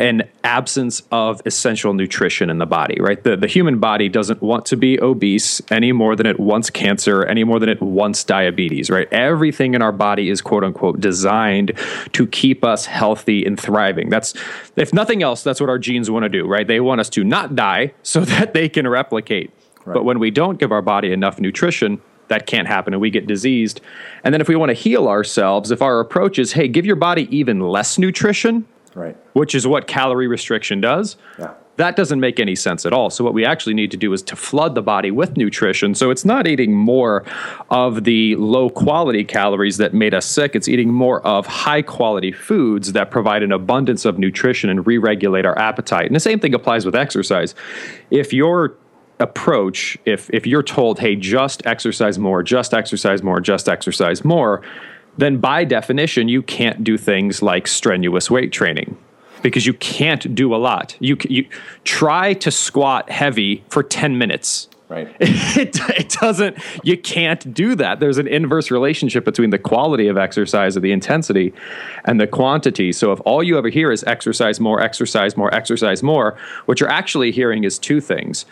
an 0.00 0.22
absence 0.44 1.02
of 1.12 1.42
essential 1.44 1.92
nutrition 1.92 2.48
in 2.48 2.56
the 2.56 2.64
body, 2.64 2.96
right? 2.98 3.22
The, 3.22 3.36
the 3.36 3.46
human 3.46 3.78
body 3.78 4.08
doesn't 4.08 4.40
want 4.40 4.64
to 4.66 4.76
be 4.76 4.98
obese 4.98 5.60
any 5.70 5.92
more 5.92 6.16
than 6.16 6.26
it 6.26 6.40
wants 6.40 6.70
cancer, 6.70 7.22
any 7.26 7.44
more 7.44 7.58
than 7.58 7.68
it 7.68 7.82
wants 7.82 8.24
diabetes, 8.24 8.88
right? 8.88 9.06
Everything 9.12 9.74
in 9.74 9.82
our 9.82 9.92
body 9.92 10.30
is 10.30 10.40
quote 10.40 10.64
unquote 10.64 11.00
designed 11.00 11.78
to 12.12 12.26
keep 12.26 12.64
us 12.64 12.86
healthy 12.86 13.44
and 13.44 13.60
thriving. 13.60 14.08
That's, 14.08 14.32
if 14.74 14.94
nothing 14.94 15.22
else, 15.22 15.42
that's 15.42 15.60
what 15.60 15.68
our 15.68 15.78
genes 15.78 16.10
want 16.10 16.22
to 16.22 16.30
do, 16.30 16.46
right? 16.46 16.66
They 16.66 16.80
want 16.80 17.02
us 17.02 17.10
to 17.10 17.22
not 17.22 17.54
die 17.54 17.92
so 18.02 18.20
that 18.24 18.54
they 18.54 18.70
can 18.70 18.88
replicate. 18.88 19.52
But 19.84 20.04
when 20.04 20.18
we 20.18 20.30
don't 20.30 20.58
give 20.58 20.72
our 20.72 20.82
body 20.82 21.12
enough 21.12 21.38
nutrition, 21.38 22.00
that 22.28 22.46
can't 22.46 22.68
happen 22.68 22.94
and 22.94 23.02
we 23.02 23.10
get 23.10 23.26
diseased. 23.26 23.82
And 24.24 24.32
then 24.32 24.40
if 24.40 24.48
we 24.48 24.56
want 24.56 24.70
to 24.70 24.74
heal 24.74 25.08
ourselves, 25.08 25.70
if 25.70 25.82
our 25.82 26.00
approach 26.00 26.38
is, 26.38 26.52
hey, 26.52 26.68
give 26.68 26.86
your 26.86 26.96
body 26.96 27.28
even 27.36 27.60
less 27.60 27.98
nutrition, 27.98 28.66
Right. 28.94 29.16
which 29.34 29.54
is 29.54 29.66
what 29.66 29.86
calorie 29.86 30.26
restriction 30.26 30.80
does. 30.80 31.16
Yeah. 31.38 31.54
That 31.76 31.96
doesn't 31.96 32.20
make 32.20 32.38
any 32.38 32.56
sense 32.56 32.84
at 32.84 32.92
all. 32.92 33.08
So, 33.08 33.24
what 33.24 33.32
we 33.32 33.44
actually 33.44 33.72
need 33.72 33.90
to 33.92 33.96
do 33.96 34.12
is 34.12 34.20
to 34.24 34.36
flood 34.36 34.74
the 34.74 34.82
body 34.82 35.10
with 35.10 35.36
nutrition. 35.38 35.94
So, 35.94 36.10
it's 36.10 36.26
not 36.26 36.46
eating 36.46 36.74
more 36.74 37.24
of 37.70 38.04
the 38.04 38.36
low 38.36 38.68
quality 38.68 39.24
calories 39.24 39.78
that 39.78 39.94
made 39.94 40.12
us 40.12 40.26
sick. 40.26 40.54
It's 40.54 40.68
eating 40.68 40.92
more 40.92 41.26
of 41.26 41.46
high 41.46 41.80
quality 41.80 42.32
foods 42.32 42.92
that 42.92 43.10
provide 43.10 43.42
an 43.42 43.52
abundance 43.52 44.04
of 44.04 44.18
nutrition 44.18 44.68
and 44.68 44.86
re 44.86 44.98
regulate 44.98 45.46
our 45.46 45.58
appetite. 45.58 46.06
And 46.06 46.14
the 46.14 46.20
same 46.20 46.38
thing 46.38 46.52
applies 46.52 46.84
with 46.84 46.94
exercise. 46.94 47.54
If 48.10 48.34
your 48.34 48.76
approach, 49.20 49.96
if, 50.04 50.28
if 50.30 50.46
you're 50.46 50.62
told, 50.62 50.98
hey, 50.98 51.14
just 51.14 51.64
exercise 51.66 52.18
more, 52.18 52.42
just 52.42 52.74
exercise 52.74 53.22
more, 53.22 53.40
just 53.40 53.68
exercise 53.68 54.24
more, 54.24 54.62
then 55.20 55.38
by 55.38 55.64
definition, 55.64 56.28
you 56.28 56.42
can't 56.42 56.84
do 56.84 56.96
things 56.96 57.42
like 57.42 57.66
strenuous 57.66 58.30
weight 58.30 58.52
training 58.52 58.96
because 59.42 59.66
you 59.66 59.74
can't 59.74 60.34
do 60.34 60.54
a 60.54 60.58
lot. 60.58 60.96
You, 61.00 61.16
you 61.28 61.46
try 61.84 62.34
to 62.34 62.50
squat 62.50 63.10
heavy 63.10 63.64
for 63.68 63.82
10 63.82 64.18
minutes. 64.18 64.68
Right. 64.88 65.14
It, 65.52 65.78
it 65.98 66.10
doesn't, 66.20 66.58
you 66.84 66.96
can't 66.96 67.52
do 67.52 67.74
that. 67.74 68.00
There's 68.00 68.18
an 68.18 68.28
inverse 68.28 68.70
relationship 68.70 69.24
between 69.24 69.50
the 69.50 69.58
quality 69.58 70.06
of 70.08 70.16
exercise 70.16 70.76
or 70.76 70.80
the 70.80 70.92
intensity 70.92 71.52
and 72.04 72.20
the 72.20 72.26
quantity. 72.26 72.92
So 72.92 73.12
if 73.12 73.20
all 73.24 73.42
you 73.42 73.58
ever 73.58 73.68
hear 73.68 73.90
is 73.90 74.04
exercise 74.04 74.60
more, 74.60 74.80
exercise 74.80 75.36
more, 75.36 75.52
exercise 75.52 76.02
more, 76.02 76.36
what 76.66 76.80
you're 76.80 76.88
actually 76.88 77.30
hearing 77.32 77.64
is 77.64 77.78
two 77.78 78.00
things 78.00 78.46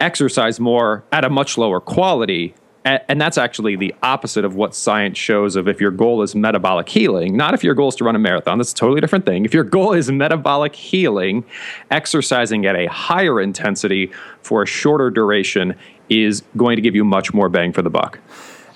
exercise 0.00 0.60
more 0.60 1.04
at 1.12 1.24
a 1.24 1.30
much 1.30 1.58
lower 1.58 1.80
quality. 1.80 2.54
And 2.88 3.20
that's 3.20 3.36
actually 3.36 3.76
the 3.76 3.94
opposite 4.02 4.46
of 4.46 4.54
what 4.54 4.74
science 4.74 5.18
shows 5.18 5.56
of 5.56 5.68
if 5.68 5.78
your 5.78 5.90
goal 5.90 6.22
is 6.22 6.34
metabolic 6.34 6.88
healing, 6.88 7.36
not 7.36 7.52
if 7.52 7.62
your 7.62 7.74
goal 7.74 7.88
is 7.88 7.96
to 7.96 8.04
run 8.04 8.16
a 8.16 8.18
marathon, 8.18 8.56
that's 8.56 8.72
a 8.72 8.74
totally 8.74 9.02
different 9.02 9.26
thing. 9.26 9.44
If 9.44 9.52
your 9.52 9.64
goal 9.64 9.92
is 9.92 10.10
metabolic 10.10 10.74
healing, 10.74 11.44
exercising 11.90 12.64
at 12.64 12.76
a 12.76 12.86
higher 12.86 13.42
intensity 13.42 14.10
for 14.40 14.62
a 14.62 14.66
shorter 14.66 15.10
duration 15.10 15.74
is 16.08 16.42
going 16.56 16.76
to 16.76 16.82
give 16.82 16.94
you 16.94 17.04
much 17.04 17.34
more 17.34 17.50
bang 17.50 17.74
for 17.74 17.82
the 17.82 17.90
buck. 17.90 18.20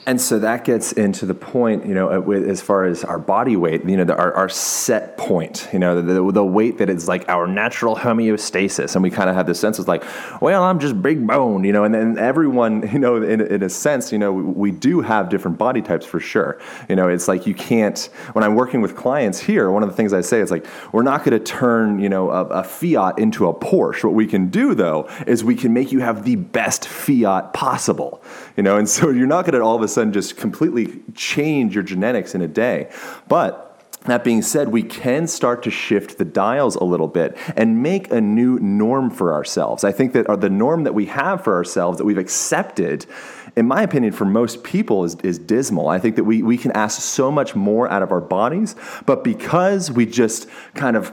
And 0.05 0.21
so 0.21 0.41
that 0.41 0.65
gets 0.65 0.91
into 0.91 1.27
the 1.27 1.35
point, 1.35 1.87
you 1.87 1.95
know, 1.95 2.11
uh, 2.11 2.31
as 2.33 2.61
far 2.61 2.87
as 2.87 3.05
our 3.05 3.21
body 3.21 3.55
weight, 3.55 3.85
you 3.85 3.97
know, 3.97 4.03
the, 4.03 4.17
our, 4.17 4.35
our 4.35 4.49
set 4.49 5.17
point, 5.17 5.69
you 5.73 5.79
know, 5.79 6.03
the, 6.03 6.33
the 6.33 6.45
weight 6.45 6.79
that 6.79 6.91
is 6.91 7.07
like 7.07 7.29
our 7.29 7.47
natural 7.47 7.95
homeostasis. 7.95 8.97
And 8.97 9.03
we 9.05 9.11
kind 9.11 9.31
of 9.31 9.37
have 9.37 9.47
this 9.47 9.61
sense 9.61 9.79
of 9.79 9.87
like, 9.87 10.03
well, 10.41 10.65
I'm 10.65 10.81
just 10.81 11.01
big 11.01 11.25
bone, 11.25 11.63
you 11.63 11.73
know, 11.73 11.85
and 11.85 11.95
then 11.95 12.19
everyone, 12.19 12.89
you 12.93 12.99
know, 12.99 13.23
in, 13.23 13.41
in 13.41 13.63
a 13.63 13.69
sense, 13.69 14.11
you 14.11 14.19
know, 14.19 14.33
we 14.33 14.73
do 14.73 15.03
have 15.03 15.29
different 15.29 15.57
body 15.57 15.81
types 15.81 16.05
for 16.05 16.19
sure. 16.19 16.59
You 16.89 16.97
know, 16.97 17.07
it's 17.07 17.29
like 17.29 17.47
you 17.47 17.55
can't, 17.55 18.11
when 18.33 18.43
I'm 18.43 18.57
working 18.57 18.81
with 18.81 18.97
clients 18.97 19.39
here, 19.39 19.71
one 19.71 19.85
of 19.85 19.89
the 19.89 19.95
things 19.95 20.13
I 20.13 20.23
say 20.23 20.41
is 20.41 20.51
like, 20.51 20.67
we're 20.91 21.05
not 21.05 21.23
going 21.23 21.39
to 21.39 21.45
turn, 21.45 22.01
you 22.01 22.09
know, 22.09 22.29
a, 22.31 22.45
a 22.47 22.65
Fiat 22.65 23.21
into 23.21 23.47
a 23.47 23.55
Porsche. 23.55 24.03
What 24.03 24.15
we 24.15 24.27
can 24.27 24.49
do 24.49 24.75
though 24.75 25.09
is 25.29 25.45
we 25.45 25.55
can 25.55 25.73
make 25.73 25.93
you 25.93 26.01
have 26.01 26.25
the 26.25 26.35
best 26.35 26.89
Fiat 26.89 27.53
possible, 27.53 28.21
you 28.57 28.65
know, 28.65 28.79
and 28.79 28.89
so 28.89 29.11
you're 29.11 29.29
not 29.29 29.45
going 29.45 29.55
to 29.55 29.63
all 29.63 29.77
of 29.77 29.83
a 29.83 29.92
sudden 29.93 30.13
just 30.13 30.37
completely 30.37 31.03
change 31.15 31.75
your 31.75 31.85
genetics 31.85 32.35
in 32.35 32.43
a 32.43 32.49
day. 32.49 32.91
But 33.29 33.73
that 34.07 34.25
being 34.25 34.43
said, 34.43 34.69
we 34.69 34.83
can 34.83 35.29
start 35.29 35.63
to 35.63 35.71
shift 35.71 36.19
the 36.19 36.25
dials 36.25 36.75
a 36.75 36.83
little 36.85 37.07
bit 37.07 37.37
and 37.57 37.83
make 37.83 38.11
a 38.11 38.21
new 38.21 38.59
norm 38.59 39.11
for 39.11 39.33
ourselves. 39.33 39.85
I 39.85 39.93
think 39.93 40.13
that 40.15 40.41
the 40.41 40.51
norm 40.51 40.85
that 40.85 40.95
we 40.95 41.07
have 41.07 41.45
for 41.45 41.55
ourselves 41.55 41.99
that 41.99 42.05
we've 42.05 42.19
accepted, 42.19 43.07
in 43.55 43.67
my 43.67 43.83
opinion, 43.83 44.13
for 44.13 44.25
most 44.25 44.65
people 44.65 45.05
is, 45.05 45.15
is 45.23 45.39
dismal. 45.39 45.89
I 45.89 46.01
think 46.01 46.17
that 46.17 46.25
we, 46.25 46.43
we 46.43 46.59
can 46.59 46.73
ask 46.73 47.01
so 47.01 47.31
much 47.31 47.55
more 47.55 47.89
out 47.89 48.03
of 48.03 48.11
our 48.11 48.21
bodies, 48.21 48.75
but 49.07 49.23
because 49.23 49.89
we 49.89 50.05
just 50.07 50.49
kind 50.75 50.97
of, 50.97 51.13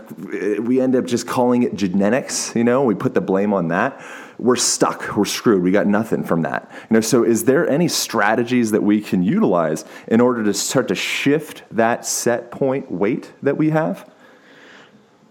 we 0.60 0.82
end 0.82 0.96
up 0.96 1.06
just 1.06 1.28
calling 1.28 1.62
it 1.62 1.76
genetics, 1.76 2.56
you 2.56 2.64
know, 2.64 2.84
we 2.84 2.96
put 2.96 3.14
the 3.14 3.22
blame 3.22 3.54
on 3.54 3.68
that 3.68 4.04
we're 4.40 4.56
stuck 4.56 5.16
we're 5.16 5.26
screwed 5.26 5.62
we 5.62 5.72
got 5.72 5.88
nothing 5.88 6.24
from 6.24 6.42
that 6.42 6.70
you 6.90 6.94
know 6.94 7.02
so 7.02 7.24
is 7.24 7.44
there 7.46 7.70
any 7.70 7.88
strategies 7.88 8.72
that 8.72 8.82
we 8.82 9.02
can 9.02 9.22
utilize 9.22 9.86
in 10.08 10.22
order 10.22 10.44
to 10.44 10.54
start 10.54 10.88
to 10.88 10.96
shift 10.96 11.64
that 11.72 12.06
set 12.06 12.50
point 12.52 12.90
weight 12.92 13.32
that 13.44 13.58
we 13.58 13.70
have 13.70 14.10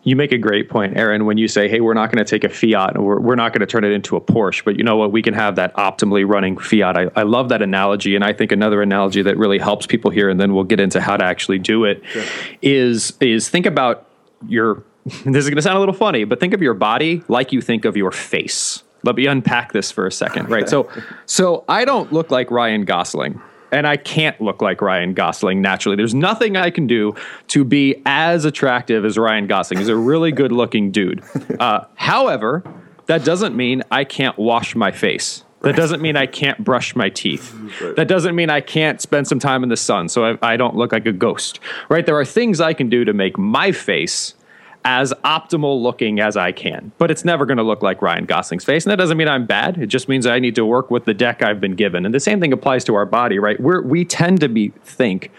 You 0.05 0.17
make 0.17 0.33
a 0.33 0.39
great 0.39 0.71
point, 0.71 0.97
Aaron, 0.97 1.27
when 1.27 1.37
you 1.37 1.49
say, 1.49 1.69
hey, 1.69 1.81
we're 1.81 1.93
not 1.93 2.11
going 2.11 2.25
to 2.25 2.31
take 2.31 2.43
a 2.43 2.49
Fiat 2.49 2.95
and 2.95 3.05
we're, 3.05 3.21
we're 3.21 3.35
not 3.35 3.53
going 3.53 3.61
to 3.61 3.67
turn 3.67 3.85
it 3.85 3.93
into 3.93 4.17
a 4.17 4.21
Porsche. 4.21 4.65
But 4.65 4.77
you 4.79 4.85
know 4.85 4.97
what? 4.97 5.13
We 5.13 5.21
can 5.23 5.35
have 5.35 5.57
that 5.57 5.75
optimally 5.75 6.27
running 6.27 6.57
Fiat. 6.57 6.97
I, 6.97 7.11
I 7.15 7.25
love 7.25 7.51
that 7.51 7.61
analogy. 7.61 8.15
And 8.15 8.25
I 8.25 8.33
think 8.33 8.51
another 8.53 8.81
analogy 8.81 9.21
that 9.23 9.37
really 9.37 9.59
helps 9.59 9.87
people 9.87 10.11
here, 10.11 10.31
and 10.31 10.41
then 10.41 10.55
we'll 10.55 10.65
get 10.65 10.81
into 10.81 11.01
how 11.01 11.17
to 11.19 11.25
actually 11.25 11.59
do 11.59 11.85
it, 11.85 12.03
is 12.63 13.13
is 13.21 13.51
think 13.51 13.67
about 13.67 14.09
your, 14.47 14.83
this 15.05 15.45
is 15.45 15.51
going 15.51 15.57
to 15.57 15.63
sound 15.63 15.77
a 15.77 15.81
little 15.81 15.95
funny, 15.95 16.25
but 16.25 16.41
think 16.41 16.55
of 16.55 16.63
your 16.63 16.75
body 16.75 17.23
like 17.29 17.53
you 17.53 17.61
think 17.61 17.85
of 17.85 17.97
your 17.97 18.13
face. 18.13 18.85
Let 19.05 19.17
me 19.17 19.27
unpack 19.27 19.73
this 19.73 19.91
for 19.91 20.07
a 20.07 20.13
second, 20.13 20.49
right? 20.49 20.69
So, 20.69 20.91
so 21.27 21.65
I 21.69 21.85
don't 21.85 22.13
look 22.13 22.31
like 22.31 22.51
Ryan 22.51 22.85
Gosling 22.85 23.41
and 23.71 23.87
I 23.87 23.97
can't 23.97 24.41
look 24.41 24.63
like 24.63 24.81
Ryan 24.81 25.15
Gosling 25.15 25.61
naturally. 25.61 25.97
There's 25.97 26.15
nothing 26.15 26.57
I 26.57 26.71
can 26.71 26.87
do 26.87 27.15
to 27.49 27.65
be 27.65 28.03
as 28.07 28.45
attractive 28.45 29.05
as 29.05 29.19
Ryan 29.19 29.47
Gosling. 29.47 29.79
He's 29.79 29.89
a 29.89 29.97
really 29.97 30.33
good 30.33 30.53
looking 30.53 30.91
dude. 30.91 31.23
Uh, 31.59 31.85
however, 31.97 32.63
that 33.07 33.25
doesn't 33.25 33.57
mean 33.57 33.83
I 33.91 34.05
can't 34.05 34.39
wash 34.39 34.77
my 34.77 34.93
face. 34.93 35.43
That 35.63 35.75
doesn't 35.75 36.01
mean 36.01 36.15
I 36.15 36.27
can't 36.27 36.63
brush 36.63 36.95
my 36.95 37.09
teeth. 37.09 37.53
That 37.97 38.07
doesn't 38.07 38.37
mean 38.37 38.49
I 38.49 38.61
can't 38.61 39.01
spend 39.01 39.27
some 39.27 39.41
time 39.41 39.65
in 39.65 39.71
the 39.71 39.77
sun 39.77 40.09
so 40.09 40.25
I, 40.25 40.53
I 40.53 40.57
don't 40.57 40.77
look 40.77 40.93
like 40.93 41.07
a 41.07 41.13
ghost. 41.13 41.59
Right? 41.89 42.07
There 42.07 42.17
are 42.17 42.25
things 42.25 42.61
I 42.61 42.75
can 42.75 42.89
do 42.89 43.05
to 43.05 43.13
make 43.13 43.37
my 43.39 43.73
face 43.73 44.35
as 44.85 45.13
optimal 45.25 45.83
looking 45.83 46.21
as 46.21 46.37
I 46.37 46.53
can. 46.53 46.93
But 46.99 47.11
it's 47.11 47.25
never 47.25 47.47
going 47.47 47.59
to 47.59 47.63
look 47.63 47.83
like 47.83 48.01
Ryan 48.01 48.25
Gosling's 48.25 48.65
face. 48.65 48.85
And 48.85 48.91
that 48.91 48.97
doesn't 48.97 49.17
mean 49.17 49.29
I'm 49.29 49.47
bad. 49.47 49.79
It 49.79 49.87
just 49.87 50.09
means 50.09 50.27
I 50.27 50.39
need 50.39 50.55
to 50.55 50.65
work 50.65 50.91
with 50.91 51.05
the 51.05 51.15
deck 51.15 51.43
I've 51.43 51.61
been 51.61 51.75
given. 51.75 52.07
And 52.07 52.15
the 52.15 52.21
same 52.21 52.41
thing 52.41 52.53
applies 52.53 52.85
to 52.85 52.95
our 52.95 53.07
body, 53.07 53.39
right? 53.39 53.59
We're, 53.61 53.83
we 53.83 54.05
tend 54.05 54.41
to 54.41 54.49
be 54.49 54.69
think, 54.85 55.31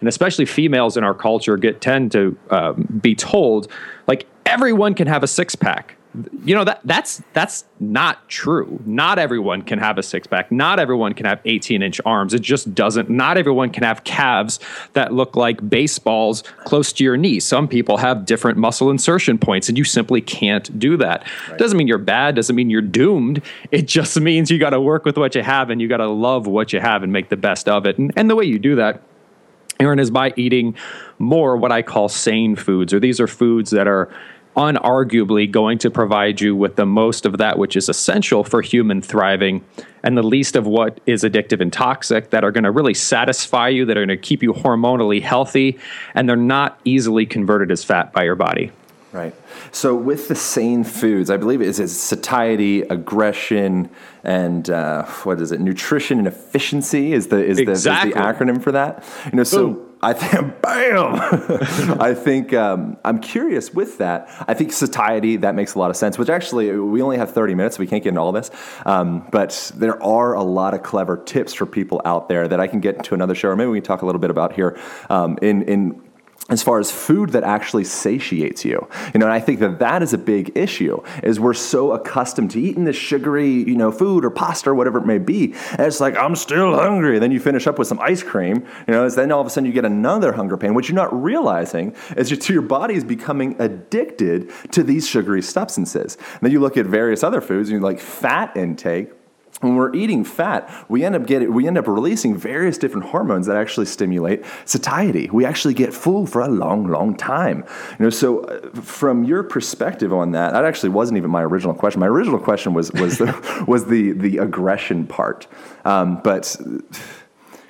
and 0.00 0.08
especially 0.08 0.46
females 0.46 0.96
in 0.96 1.04
our 1.04 1.14
culture 1.14 1.56
get 1.56 1.80
tend 1.80 2.12
to 2.12 2.36
um, 2.50 3.00
be 3.02 3.14
told 3.14 3.70
like 4.06 4.26
everyone 4.46 4.94
can 4.94 5.06
have 5.06 5.22
a 5.22 5.26
six 5.26 5.54
pack 5.54 5.96
you 6.44 6.54
know 6.54 6.64
that 6.64 6.80
that's 6.84 7.22
that's 7.32 7.64
not 7.80 8.28
true. 8.28 8.80
Not 8.86 9.18
everyone 9.18 9.62
can 9.62 9.78
have 9.78 9.98
a 9.98 10.02
six 10.02 10.26
pack. 10.26 10.52
Not 10.52 10.78
everyone 10.78 11.12
can 11.14 11.26
have 11.26 11.40
18 11.44 11.82
inch 11.82 12.00
arms. 12.06 12.34
It 12.34 12.42
just 12.42 12.74
doesn't. 12.74 13.10
Not 13.10 13.36
everyone 13.36 13.70
can 13.70 13.82
have 13.82 14.04
calves 14.04 14.60
that 14.92 15.12
look 15.12 15.36
like 15.36 15.68
baseballs 15.68 16.42
close 16.64 16.92
to 16.94 17.04
your 17.04 17.16
knee. 17.16 17.40
Some 17.40 17.66
people 17.66 17.96
have 17.96 18.26
different 18.26 18.58
muscle 18.58 18.90
insertion 18.90 19.38
points, 19.38 19.68
and 19.68 19.76
you 19.76 19.84
simply 19.84 20.20
can't 20.20 20.78
do 20.78 20.96
that. 20.98 21.26
Doesn't 21.58 21.76
mean 21.76 21.88
you're 21.88 21.98
bad. 21.98 22.36
Doesn't 22.36 22.54
mean 22.54 22.70
you're 22.70 22.80
doomed. 22.80 23.42
It 23.72 23.88
just 23.88 24.18
means 24.20 24.50
you 24.50 24.58
got 24.58 24.70
to 24.70 24.80
work 24.80 25.04
with 25.04 25.18
what 25.18 25.34
you 25.34 25.42
have, 25.42 25.70
and 25.70 25.80
you 25.80 25.88
got 25.88 25.96
to 25.98 26.08
love 26.08 26.46
what 26.46 26.72
you 26.72 26.80
have 26.80 27.02
and 27.02 27.12
make 27.12 27.28
the 27.28 27.36
best 27.36 27.68
of 27.68 27.86
it. 27.86 27.98
And, 27.98 28.12
and 28.16 28.30
the 28.30 28.36
way 28.36 28.44
you 28.44 28.58
do 28.58 28.76
that 28.76 29.02
Aaron, 29.80 29.98
is 29.98 30.10
by 30.10 30.32
eating 30.36 30.76
more 31.18 31.56
what 31.56 31.72
I 31.72 31.82
call 31.82 32.08
sane 32.08 32.54
foods, 32.54 32.94
or 32.94 33.00
these 33.00 33.20
are 33.20 33.26
foods 33.26 33.70
that 33.70 33.88
are 33.88 34.08
unarguably 34.56 35.50
going 35.50 35.78
to 35.78 35.90
provide 35.90 36.40
you 36.40 36.54
with 36.54 36.76
the 36.76 36.86
most 36.86 37.26
of 37.26 37.38
that 37.38 37.58
which 37.58 37.76
is 37.76 37.88
essential 37.88 38.44
for 38.44 38.62
human 38.62 39.02
thriving 39.02 39.64
and 40.02 40.16
the 40.16 40.22
least 40.22 40.54
of 40.54 40.66
what 40.66 41.00
is 41.06 41.24
addictive 41.24 41.60
and 41.60 41.72
toxic 41.72 42.30
that 42.30 42.44
are 42.44 42.52
going 42.52 42.64
to 42.64 42.70
really 42.70 42.94
satisfy 42.94 43.68
you, 43.68 43.86
that 43.86 43.96
are 43.96 44.04
going 44.04 44.16
to 44.16 44.22
keep 44.22 44.42
you 44.42 44.52
hormonally 44.52 45.22
healthy, 45.22 45.78
and 46.14 46.28
they're 46.28 46.36
not 46.36 46.78
easily 46.84 47.24
converted 47.24 47.70
as 47.70 47.82
fat 47.82 48.12
by 48.12 48.22
your 48.22 48.36
body. 48.36 48.70
Right. 49.12 49.34
So 49.70 49.94
with 49.94 50.26
the 50.26 50.34
sane 50.34 50.82
foods, 50.82 51.30
I 51.30 51.36
believe 51.36 51.60
it's, 51.60 51.78
it's 51.78 51.92
satiety, 51.92 52.82
aggression, 52.82 53.88
and 54.24 54.68
uh, 54.68 55.04
what 55.22 55.40
is 55.40 55.52
it? 55.52 55.60
Nutrition 55.60 56.18
and 56.18 56.26
efficiency 56.26 57.12
is 57.12 57.28
the 57.28 57.42
is, 57.44 57.58
Exactly. 57.58 58.12
the, 58.12 58.18
is 58.18 58.36
the 58.36 58.44
acronym 58.44 58.62
for 58.62 58.72
that. 58.72 59.04
You 59.26 59.36
know, 59.36 59.44
so 59.44 59.68
Boom. 59.68 59.83
I 60.04 60.12
think, 60.12 60.60
bam. 60.62 62.00
I 62.00 62.14
think 62.14 62.52
um, 62.52 62.98
I'm 63.04 63.20
curious 63.20 63.72
with 63.72 63.98
that. 63.98 64.28
I 64.46 64.54
think 64.54 64.72
satiety 64.72 65.36
that 65.36 65.54
makes 65.54 65.74
a 65.74 65.78
lot 65.78 65.90
of 65.90 65.96
sense. 65.96 66.18
Which 66.18 66.28
actually, 66.28 66.70
we 66.76 67.00
only 67.00 67.16
have 67.16 67.30
30 67.30 67.54
minutes, 67.54 67.76
so 67.76 67.80
we 67.80 67.86
can't 67.86 68.02
get 68.02 68.10
into 68.10 68.20
all 68.20 68.32
this. 68.32 68.50
Um, 68.84 69.26
but 69.30 69.72
there 69.74 70.00
are 70.02 70.34
a 70.34 70.42
lot 70.42 70.74
of 70.74 70.82
clever 70.82 71.16
tips 71.16 71.54
for 71.54 71.66
people 71.66 72.02
out 72.04 72.28
there 72.28 72.46
that 72.46 72.60
I 72.60 72.66
can 72.66 72.80
get 72.80 72.96
into 72.96 73.14
another 73.14 73.34
show, 73.34 73.48
or 73.48 73.56
maybe 73.56 73.70
we 73.70 73.78
can 73.78 73.86
talk 73.86 74.02
a 74.02 74.06
little 74.06 74.20
bit 74.20 74.30
about 74.30 74.52
here 74.52 74.78
um, 75.08 75.38
in 75.40 75.62
in 75.62 76.02
as 76.50 76.62
far 76.62 76.78
as 76.78 76.90
food 76.90 77.30
that 77.30 77.42
actually 77.42 77.84
satiates 77.84 78.64
you. 78.64 78.86
You 79.12 79.20
know 79.20 79.26
and 79.26 79.32
i 79.32 79.40
think 79.40 79.60
that 79.60 79.78
that 79.78 80.02
is 80.02 80.12
a 80.12 80.18
big 80.18 80.56
issue 80.56 81.02
is 81.22 81.40
we're 81.40 81.54
so 81.54 81.92
accustomed 81.92 82.50
to 82.52 82.60
eating 82.60 82.84
this 82.84 82.96
sugary 82.96 83.50
you 83.50 83.76
know 83.76 83.90
food 83.90 84.24
or 84.24 84.30
pasta 84.30 84.70
or 84.70 84.74
whatever 84.74 84.98
it 84.98 85.06
may 85.06 85.18
be 85.18 85.54
and 85.70 85.80
it's 85.80 86.00
like 86.00 86.16
i'm 86.16 86.36
still 86.36 86.74
hungry. 86.74 87.14
And 87.14 87.22
then 87.22 87.32
you 87.32 87.40
finish 87.40 87.66
up 87.66 87.78
with 87.78 87.88
some 87.88 88.00
ice 88.00 88.22
cream 88.22 88.66
you 88.86 88.92
know 88.92 89.04
and 89.04 89.12
then 89.12 89.32
all 89.32 89.40
of 89.40 89.46
a 89.46 89.50
sudden 89.50 89.66
you 89.66 89.72
get 89.72 89.84
another 89.84 90.32
hunger 90.32 90.56
pain. 90.56 90.74
What 90.74 90.88
you're 90.88 90.96
not 90.96 91.22
realizing 91.22 91.94
is 92.16 92.30
your, 92.30 92.40
your 92.52 92.62
body 92.62 92.94
is 92.94 93.04
becoming 93.04 93.56
addicted 93.58 94.50
to 94.72 94.82
these 94.82 95.08
sugary 95.08 95.42
substances. 95.42 96.16
And 96.16 96.40
then 96.42 96.52
you 96.52 96.60
look 96.60 96.76
at 96.76 96.86
various 96.86 97.22
other 97.22 97.40
foods 97.40 97.70
and 97.70 97.78
you 97.78 97.84
like 97.84 98.00
fat 98.00 98.56
intake 98.56 99.12
when 99.64 99.76
we're 99.76 99.94
eating 99.94 100.24
fat, 100.24 100.70
we 100.88 101.04
end 101.04 101.14
up 101.14 101.26
getting 101.26 101.52
we 101.52 101.66
end 101.66 101.78
up 101.78 101.88
releasing 101.88 102.36
various 102.36 102.76
different 102.78 103.06
hormones 103.06 103.46
that 103.46 103.56
actually 103.56 103.86
stimulate 103.86 104.44
satiety. 104.66 105.30
We 105.32 105.44
actually 105.44 105.74
get 105.74 105.94
full 105.94 106.26
for 106.26 106.42
a 106.42 106.48
long, 106.48 106.86
long 106.86 107.16
time. 107.16 107.64
You 107.98 108.04
know, 108.04 108.10
so 108.10 108.40
uh, 108.40 108.80
from 108.80 109.24
your 109.24 109.42
perspective 109.42 110.12
on 110.12 110.32
that, 110.32 110.52
that 110.52 110.64
actually 110.64 110.90
wasn't 110.90 111.16
even 111.16 111.30
my 111.30 111.42
original 111.42 111.74
question. 111.74 112.00
My 112.00 112.06
original 112.06 112.38
question 112.38 112.74
was 112.74 112.92
was 112.92 113.18
the, 113.18 113.64
was 113.66 113.86
the 113.86 114.12
the 114.12 114.38
aggression 114.38 115.06
part, 115.06 115.46
um, 115.84 116.20
but. 116.22 116.56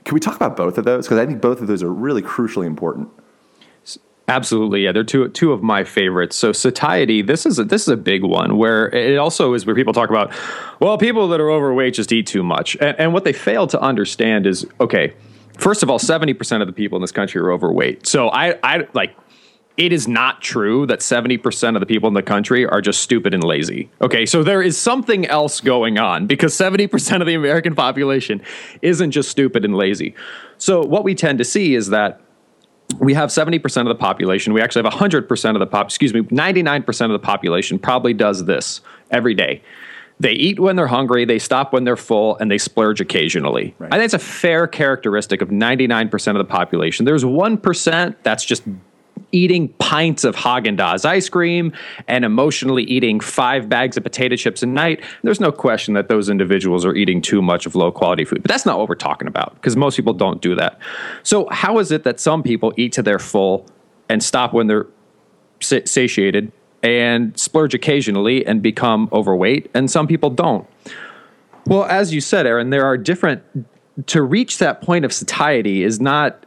Can 0.04 0.12
we 0.12 0.20
talk 0.20 0.36
about 0.36 0.54
both 0.54 0.76
of 0.76 0.84
those? 0.84 1.06
Because 1.06 1.16
I 1.16 1.24
think 1.24 1.40
both 1.40 1.62
of 1.62 1.66
those 1.66 1.82
are 1.82 1.90
really 1.90 2.20
crucially 2.20 2.66
important. 2.66 3.08
Absolutely, 4.26 4.84
yeah. 4.84 4.92
They're 4.92 5.04
two 5.04 5.28
two 5.28 5.52
of 5.52 5.62
my 5.62 5.84
favorites. 5.84 6.34
So 6.34 6.52
satiety, 6.52 7.20
this 7.20 7.44
is 7.44 7.58
a, 7.58 7.64
this 7.64 7.82
is 7.82 7.88
a 7.88 7.96
big 7.96 8.22
one 8.22 8.56
where 8.56 8.88
it 8.88 9.18
also 9.18 9.52
is 9.52 9.66
where 9.66 9.74
people 9.74 9.92
talk 9.92 10.08
about, 10.08 10.32
well, 10.80 10.96
people 10.96 11.28
that 11.28 11.40
are 11.40 11.50
overweight 11.50 11.94
just 11.94 12.10
eat 12.10 12.26
too 12.26 12.42
much, 12.42 12.74
and, 12.80 12.98
and 12.98 13.12
what 13.12 13.24
they 13.24 13.34
fail 13.34 13.66
to 13.66 13.80
understand 13.80 14.46
is, 14.46 14.66
okay, 14.80 15.12
first 15.58 15.82
of 15.82 15.90
all, 15.90 15.98
seventy 15.98 16.32
percent 16.32 16.62
of 16.62 16.66
the 16.66 16.72
people 16.72 16.96
in 16.96 17.02
this 17.02 17.12
country 17.12 17.38
are 17.40 17.52
overweight. 17.52 18.06
So 18.06 18.28
I 18.30 18.58
I 18.62 18.88
like. 18.94 19.14
It 19.76 19.92
is 19.92 20.06
not 20.06 20.40
true 20.40 20.86
that 20.86 21.00
70% 21.00 21.74
of 21.74 21.80
the 21.80 21.86
people 21.86 22.06
in 22.06 22.14
the 22.14 22.22
country 22.22 22.64
are 22.64 22.80
just 22.80 23.00
stupid 23.00 23.34
and 23.34 23.42
lazy. 23.42 23.90
Okay, 24.00 24.24
so 24.24 24.44
there 24.44 24.62
is 24.62 24.78
something 24.78 25.26
else 25.26 25.60
going 25.60 25.98
on 25.98 26.28
because 26.28 26.54
70% 26.54 27.20
of 27.20 27.26
the 27.26 27.34
American 27.34 27.74
population 27.74 28.40
isn't 28.82 29.10
just 29.10 29.30
stupid 29.30 29.64
and 29.64 29.74
lazy. 29.74 30.14
So, 30.58 30.80
what 30.80 31.02
we 31.02 31.16
tend 31.16 31.38
to 31.38 31.44
see 31.44 31.74
is 31.74 31.88
that 31.88 32.20
we 32.98 33.14
have 33.14 33.30
70% 33.30 33.80
of 33.82 33.86
the 33.86 33.94
population. 33.94 34.52
We 34.52 34.60
actually 34.60 34.84
have 34.84 34.92
100% 34.92 35.54
of 35.54 35.58
the 35.58 35.66
pop, 35.66 35.86
excuse 35.86 36.14
me, 36.14 36.22
99% 36.22 37.04
of 37.06 37.10
the 37.10 37.18
population 37.18 37.78
probably 37.78 38.14
does 38.14 38.44
this 38.44 38.80
every 39.10 39.34
day. 39.34 39.62
They 40.20 40.32
eat 40.32 40.60
when 40.60 40.76
they're 40.76 40.86
hungry, 40.86 41.24
they 41.24 41.40
stop 41.40 41.72
when 41.72 41.84
they're 41.84 41.96
full, 41.96 42.36
and 42.36 42.50
they 42.50 42.58
splurge 42.58 43.00
occasionally. 43.00 43.74
Right. 43.78 43.92
I 43.92 43.96
think 43.96 44.04
it's 44.04 44.14
a 44.14 44.18
fair 44.18 44.66
characteristic 44.66 45.42
of 45.42 45.48
99% 45.48 46.28
of 46.28 46.38
the 46.38 46.44
population. 46.44 47.04
There's 47.04 47.24
1% 47.24 48.16
that's 48.22 48.44
just 48.44 48.62
eating 49.32 49.68
pints 49.74 50.24
of 50.24 50.36
Haagen-Dazs 50.36 51.04
ice 51.04 51.28
cream 51.28 51.72
and 52.06 52.24
emotionally 52.24 52.84
eating 52.84 53.20
five 53.20 53.68
bags 53.68 53.96
of 53.96 54.02
potato 54.02 54.36
chips 54.36 54.62
a 54.62 54.66
night, 54.66 55.02
there's 55.22 55.40
no 55.40 55.50
question 55.50 55.94
that 55.94 56.08
those 56.08 56.28
individuals 56.28 56.84
are 56.84 56.94
eating 56.94 57.20
too 57.20 57.42
much 57.42 57.66
of 57.66 57.74
low 57.74 57.90
quality 57.90 58.24
food. 58.24 58.42
But 58.42 58.48
that's 58.48 58.64
not 58.64 58.78
what 58.78 58.88
we're 58.88 58.94
talking 58.94 59.26
about 59.26 59.54
because 59.56 59.76
most 59.76 59.96
people 59.96 60.12
don't 60.12 60.40
do 60.40 60.54
that. 60.54 60.78
So 61.22 61.48
how 61.50 61.78
is 61.78 61.90
it 61.90 62.04
that 62.04 62.20
some 62.20 62.42
people 62.42 62.72
eat 62.76 62.92
to 62.92 63.02
their 63.02 63.18
full 63.18 63.66
and 64.08 64.22
stop 64.22 64.52
when 64.52 64.68
they're 64.68 64.86
satiated 65.60 66.52
and 66.82 67.38
splurge 67.38 67.74
occasionally 67.74 68.46
and 68.46 68.62
become 68.62 69.08
overweight 69.12 69.70
and 69.74 69.90
some 69.90 70.06
people 70.06 70.30
don't? 70.30 70.66
Well, 71.66 71.84
as 71.84 72.12
you 72.12 72.20
said, 72.20 72.46
Aaron, 72.46 72.70
there 72.70 72.84
are 72.84 72.96
different 72.96 73.42
to 74.06 74.22
reach 74.22 74.58
that 74.58 74.82
point 74.82 75.04
of 75.04 75.12
satiety 75.12 75.82
is 75.82 76.00
not 76.00 76.44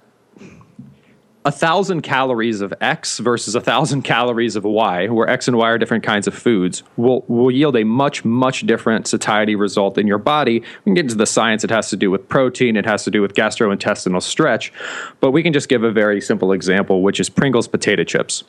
a 1.48 1.52
thousand 1.52 2.02
calories 2.02 2.60
of 2.60 2.74
X 2.82 3.20
versus 3.20 3.56
a 3.56 3.62
thousand 3.62 4.02
calories 4.02 4.58
of 4.58 4.66
Y, 4.66 5.08
where 5.08 5.30
X 5.30 5.48
and 5.48 5.58
Y 5.58 5.70
are 5.70 5.78
different 5.78 6.04
kinds 6.04 6.28
of 6.28 6.34
foods, 6.34 6.84
will, 6.98 7.24
will 7.30 7.50
yield 7.50 7.78
a 7.78 7.86
much, 7.86 8.26
much 8.26 8.68
different 8.68 9.08
satiety 9.08 9.56
result 9.56 9.98
in 9.98 10.08
your 10.08 10.18
body. 10.18 10.60
We 10.60 10.84
can 10.84 10.94
get 10.96 11.06
into 11.06 11.16
the 11.16 11.26
science. 11.26 11.64
It 11.64 11.70
has 11.70 11.90
to 11.92 11.96
do 11.96 12.12
with 12.12 12.28
protein, 12.28 12.76
it 12.76 12.86
has 12.86 13.06
to 13.06 13.12
do 13.12 13.22
with 13.22 13.34
gastrointestinal 13.34 14.22
stretch. 14.22 14.74
But 15.22 15.32
we 15.32 15.42
can 15.42 15.54
just 15.54 15.70
give 15.70 15.84
a 15.84 15.92
very 15.92 16.20
simple 16.20 16.52
example, 16.52 17.02
which 17.02 17.18
is 17.18 17.30
Pringles 17.30 17.70
potato 17.70 18.04
chips 18.04 18.44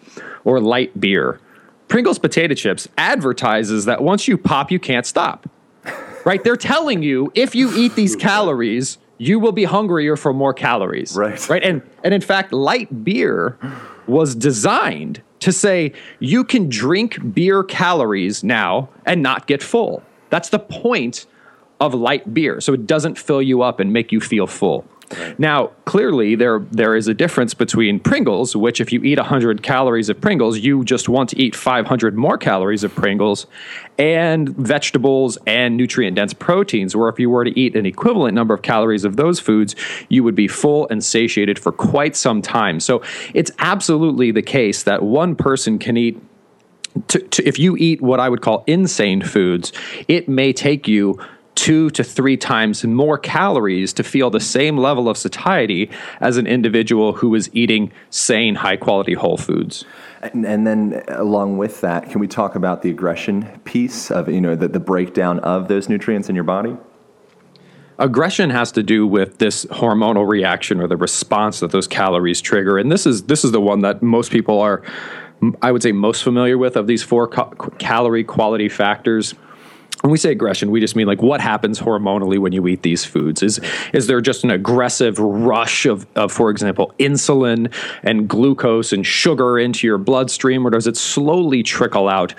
or 0.44 0.60
light 0.60 0.98
beer. 0.98 1.38
Pringles 1.86 2.18
potato 2.18 2.56
chips 2.56 2.88
advertises 2.98 3.84
that 3.84 4.02
once 4.02 4.26
you 4.26 4.36
pop, 4.36 4.72
you 4.72 4.80
can't 4.80 5.06
stop. 5.06 5.48
Right? 6.24 6.42
They're 6.42 6.56
telling 6.56 7.04
you 7.04 7.30
if 7.36 7.54
you 7.54 7.72
eat 7.76 7.94
these 7.94 8.16
calories, 8.16 8.98
you 9.18 9.38
will 9.38 9.52
be 9.52 9.64
hungrier 9.64 10.16
for 10.16 10.32
more 10.32 10.54
calories. 10.54 11.16
Right. 11.16 11.48
Right. 11.48 11.62
And 11.62 11.82
and 12.02 12.14
in 12.14 12.20
fact, 12.20 12.52
light 12.52 13.04
beer 13.04 13.58
was 14.06 14.34
designed 14.34 15.22
to 15.40 15.52
say 15.52 15.92
you 16.18 16.44
can 16.44 16.68
drink 16.68 17.34
beer 17.34 17.62
calories 17.62 18.42
now 18.42 18.88
and 19.04 19.22
not 19.22 19.46
get 19.46 19.62
full. 19.62 20.02
That's 20.30 20.48
the 20.48 20.58
point 20.58 21.26
of 21.80 21.94
light 21.94 22.32
beer. 22.34 22.60
So 22.60 22.72
it 22.72 22.86
doesn't 22.86 23.18
fill 23.18 23.42
you 23.42 23.62
up 23.62 23.80
and 23.80 23.92
make 23.92 24.10
you 24.10 24.20
feel 24.20 24.46
full. 24.46 24.84
Now, 25.38 25.68
clearly, 25.84 26.34
there 26.34 26.60
there 26.70 26.94
is 26.94 27.08
a 27.08 27.14
difference 27.14 27.54
between 27.54 28.00
Pringles, 28.00 28.54
which 28.54 28.80
if 28.80 28.92
you 28.92 29.02
eat 29.02 29.18
100 29.18 29.62
calories 29.62 30.08
of 30.08 30.20
Pringles, 30.20 30.58
you 30.58 30.84
just 30.84 31.08
want 31.08 31.30
to 31.30 31.40
eat 31.40 31.56
500 31.56 32.16
more 32.16 32.36
calories 32.36 32.84
of 32.84 32.94
Pringles, 32.94 33.46
and 33.98 34.50
vegetables 34.50 35.38
and 35.46 35.76
nutrient 35.76 36.16
dense 36.16 36.34
proteins, 36.34 36.94
where 36.94 37.08
if 37.08 37.18
you 37.18 37.30
were 37.30 37.44
to 37.44 37.58
eat 37.58 37.74
an 37.74 37.86
equivalent 37.86 38.34
number 38.34 38.54
of 38.54 38.62
calories 38.62 39.04
of 39.04 39.16
those 39.16 39.40
foods, 39.40 39.74
you 40.08 40.22
would 40.22 40.34
be 40.34 40.48
full 40.48 40.86
and 40.90 41.02
satiated 41.02 41.58
for 41.58 41.72
quite 41.72 42.14
some 42.14 42.42
time. 42.42 42.80
So 42.80 43.02
it's 43.34 43.50
absolutely 43.58 44.30
the 44.30 44.42
case 44.42 44.82
that 44.82 45.02
one 45.02 45.34
person 45.36 45.78
can 45.78 45.96
eat 45.96 46.20
to, 47.08 47.20
to, 47.20 47.46
if 47.46 47.58
you 47.58 47.76
eat 47.76 48.02
what 48.02 48.18
I 48.18 48.28
would 48.28 48.40
call 48.40 48.64
insane 48.66 49.22
foods, 49.22 49.72
it 50.08 50.28
may 50.28 50.52
take 50.52 50.88
you 50.88 51.18
two 51.58 51.90
to 51.90 52.04
three 52.04 52.36
times 52.36 52.84
more 52.84 53.18
calories 53.18 53.92
to 53.92 54.04
feel 54.04 54.30
the 54.30 54.38
same 54.38 54.78
level 54.78 55.08
of 55.08 55.18
satiety 55.18 55.90
as 56.20 56.36
an 56.36 56.46
individual 56.46 57.14
who 57.14 57.34
is 57.34 57.50
eating 57.52 57.90
sane, 58.10 58.54
high 58.54 58.76
quality 58.76 59.14
whole 59.14 59.36
foods. 59.36 59.84
And, 60.22 60.46
and, 60.46 60.64
then 60.64 61.02
along 61.08 61.58
with 61.58 61.80
that, 61.80 62.10
can 62.10 62.20
we 62.20 62.28
talk 62.28 62.54
about 62.54 62.82
the 62.82 62.90
aggression 62.90 63.60
piece 63.64 64.08
of, 64.08 64.28
you 64.28 64.40
know, 64.40 64.54
the, 64.54 64.68
the 64.68 64.78
breakdown 64.78 65.40
of 65.40 65.66
those 65.66 65.88
nutrients 65.88 66.28
in 66.28 66.36
your 66.36 66.44
body? 66.44 66.76
aggression 68.00 68.50
has 68.50 68.70
to 68.70 68.82
do 68.84 69.04
with 69.04 69.38
this 69.38 69.64
hormonal 69.66 70.28
reaction 70.28 70.80
or 70.80 70.86
the 70.86 70.96
response 70.96 71.58
that 71.58 71.72
those 71.72 71.88
calories 71.88 72.40
trigger 72.40 72.78
and 72.78 72.92
this 72.92 73.06
is 73.06 73.24
this 73.24 73.44
is 73.44 73.50
the 73.50 73.60
one 73.60 73.80
that 73.80 74.00
most 74.00 74.30
people 74.30 74.60
are 74.60 74.84
i 75.62 75.72
would 75.72 75.82
say 75.82 75.90
most 75.90 76.22
familiar 76.22 76.56
with 76.56 76.76
of 76.76 76.86
these 76.86 77.02
four 77.02 77.26
ca- 77.26 77.50
calorie 77.80 78.22
quality 78.22 78.68
factors 78.68 79.34
when 80.02 80.12
we 80.12 80.18
say 80.18 80.30
aggression, 80.30 80.70
we 80.70 80.78
just 80.78 80.94
mean 80.94 81.08
like 81.08 81.22
what 81.22 81.40
happens 81.40 81.80
hormonally 81.80 82.38
when 82.38 82.52
you 82.52 82.66
eat 82.68 82.82
these 82.82 83.04
foods. 83.04 83.42
Is 83.42 83.60
is 83.92 84.06
there 84.06 84.20
just 84.20 84.44
an 84.44 84.50
aggressive 84.50 85.18
rush 85.18 85.86
of, 85.86 86.06
of, 86.14 86.30
for 86.30 86.50
example, 86.50 86.94
insulin 87.00 87.72
and 88.04 88.28
glucose 88.28 88.92
and 88.92 89.04
sugar 89.04 89.58
into 89.58 89.88
your 89.88 89.98
bloodstream, 89.98 90.64
or 90.64 90.70
does 90.70 90.86
it 90.86 90.96
slowly 90.96 91.64
trickle 91.64 92.08
out 92.08 92.32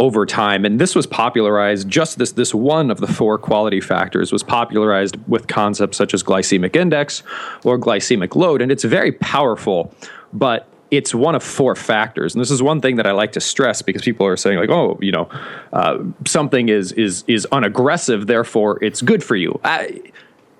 over 0.00 0.26
time? 0.26 0.64
And 0.64 0.80
this 0.80 0.96
was 0.96 1.06
popularized. 1.06 1.88
Just 1.88 2.18
this 2.18 2.32
this 2.32 2.52
one 2.52 2.90
of 2.90 2.98
the 2.98 3.06
four 3.06 3.38
quality 3.38 3.80
factors 3.80 4.32
was 4.32 4.42
popularized 4.42 5.16
with 5.28 5.46
concepts 5.46 5.96
such 5.96 6.14
as 6.14 6.22
glycemic 6.24 6.74
index 6.74 7.22
or 7.64 7.78
glycemic 7.78 8.34
load, 8.34 8.60
and 8.60 8.72
it's 8.72 8.84
very 8.84 9.12
powerful. 9.12 9.94
But 10.32 10.68
it's 10.96 11.14
one 11.14 11.34
of 11.34 11.42
four 11.42 11.74
factors, 11.74 12.34
and 12.34 12.40
this 12.40 12.50
is 12.50 12.62
one 12.62 12.80
thing 12.80 12.96
that 12.96 13.06
I 13.06 13.12
like 13.12 13.32
to 13.32 13.40
stress 13.40 13.82
because 13.82 14.02
people 14.02 14.26
are 14.26 14.36
saying 14.36 14.58
like, 14.58 14.70
oh, 14.70 14.98
you 15.00 15.12
know, 15.12 15.28
uh, 15.72 15.98
something 16.26 16.68
is 16.68 16.92
is 16.92 17.24
is 17.26 17.46
unaggressive, 17.52 18.26
therefore 18.26 18.82
it's 18.82 19.02
good 19.02 19.22
for 19.22 19.36
you. 19.36 19.60
I, 19.64 20.00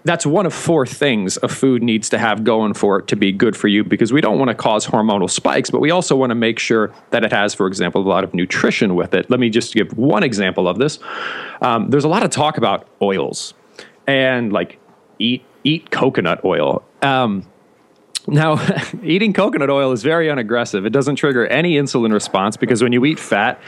that's 0.05 0.27
one 0.27 0.45
of 0.45 0.53
four 0.53 0.87
things 0.87 1.39
a 1.43 1.49
food 1.49 1.83
needs 1.83 2.11
to 2.11 2.19
have 2.19 2.45
going 2.45 2.75
for 2.75 2.99
it 2.99 3.09
to 3.09 3.17
be 3.17 3.33
good 3.33 3.57
for 3.57 3.69
you 3.69 3.83
because 3.83 4.13
we 4.13 4.21
don't 4.21 4.39
want 4.39 4.51
to 4.51 4.55
cause 4.55 4.87
hormonal 4.87 5.31
spikes, 5.31 5.71
but 5.71 5.81
we 5.81 5.91
also 5.91 6.15
want 6.15 6.31
to 6.31 6.35
make 6.35 6.59
sure 6.59 6.93
that 7.11 7.25
it 7.25 7.33
has, 7.33 7.55
for 7.55 7.67
example, 7.67 8.03
a 8.03 8.09
lot 8.09 8.23
of 8.23 8.35
nutrition 8.35 8.95
with 8.95 9.15
it. 9.15 9.31
Let 9.31 9.41
me 9.41 9.49
just 9.49 9.75
give 9.75 9.97
one 9.97 10.23
example 10.23 10.69
of 10.69 10.79
this. 10.79 10.99
Um, 11.63 11.89
there's 11.91 12.05
a 12.05 12.09
lot 12.09 12.23
of 12.23 12.31
talk 12.31 12.59
about 12.59 12.87
oils 13.01 13.55
and 14.07 14.53
like 14.53 14.79
eat 15.19 15.45
eat 15.65 15.91
coconut 15.91 16.45
oil. 16.45 16.85
Um, 17.01 17.47
now, 18.27 18.65
eating 19.03 19.33
coconut 19.33 19.71
oil 19.71 19.93
is 19.93 20.03
very 20.03 20.29
unaggressive. 20.29 20.87
It 20.87 20.91
doesn't 20.91 21.17
trigger 21.17 21.47
any 21.47 21.75
insulin 21.75 22.13
response 22.13 22.57
because 22.57 22.83
when 22.83 22.93
you 22.93 23.05
eat 23.05 23.19
fat, 23.19 23.61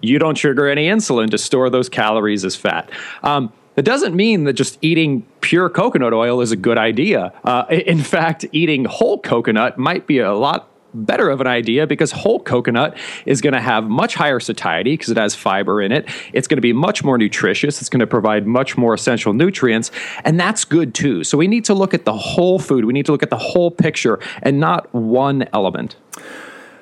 you 0.00 0.18
don't 0.18 0.34
trigger 0.34 0.68
any 0.68 0.88
insulin 0.88 1.30
to 1.30 1.38
store 1.38 1.70
those 1.70 1.88
calories 1.88 2.44
as 2.44 2.56
fat. 2.56 2.90
Um, 3.22 3.52
it 3.76 3.84
doesn't 3.84 4.14
mean 4.14 4.44
that 4.44 4.54
just 4.54 4.78
eating 4.82 5.22
pure 5.40 5.70
coconut 5.70 6.12
oil 6.12 6.40
is 6.40 6.52
a 6.52 6.56
good 6.56 6.76
idea. 6.76 7.32
Uh, 7.44 7.64
in 7.70 8.00
fact, 8.00 8.44
eating 8.52 8.84
whole 8.84 9.18
coconut 9.18 9.78
might 9.78 10.06
be 10.06 10.18
a 10.18 10.34
lot 10.34 10.69
better 10.94 11.30
of 11.30 11.40
an 11.40 11.46
idea 11.46 11.86
because 11.86 12.12
whole 12.12 12.40
coconut 12.40 12.96
is 13.26 13.40
going 13.40 13.52
to 13.52 13.60
have 13.60 13.84
much 13.84 14.14
higher 14.14 14.40
satiety 14.40 14.94
because 14.94 15.10
it 15.10 15.16
has 15.16 15.34
fiber 15.34 15.80
in 15.80 15.92
it. 15.92 16.08
It's 16.32 16.48
going 16.48 16.56
to 16.56 16.62
be 16.62 16.72
much 16.72 17.04
more 17.04 17.18
nutritious. 17.18 17.80
It's 17.80 17.88
going 17.88 18.00
to 18.00 18.06
provide 18.06 18.46
much 18.46 18.76
more 18.76 18.94
essential 18.94 19.32
nutrients, 19.32 19.90
and 20.24 20.38
that's 20.38 20.64
good 20.64 20.94
too. 20.94 21.24
So 21.24 21.38
we 21.38 21.48
need 21.48 21.64
to 21.66 21.74
look 21.74 21.94
at 21.94 22.04
the 22.04 22.16
whole 22.16 22.58
food. 22.58 22.84
We 22.84 22.92
need 22.92 23.06
to 23.06 23.12
look 23.12 23.22
at 23.22 23.30
the 23.30 23.38
whole 23.38 23.70
picture 23.70 24.18
and 24.42 24.60
not 24.60 24.92
one 24.94 25.48
element. 25.52 25.96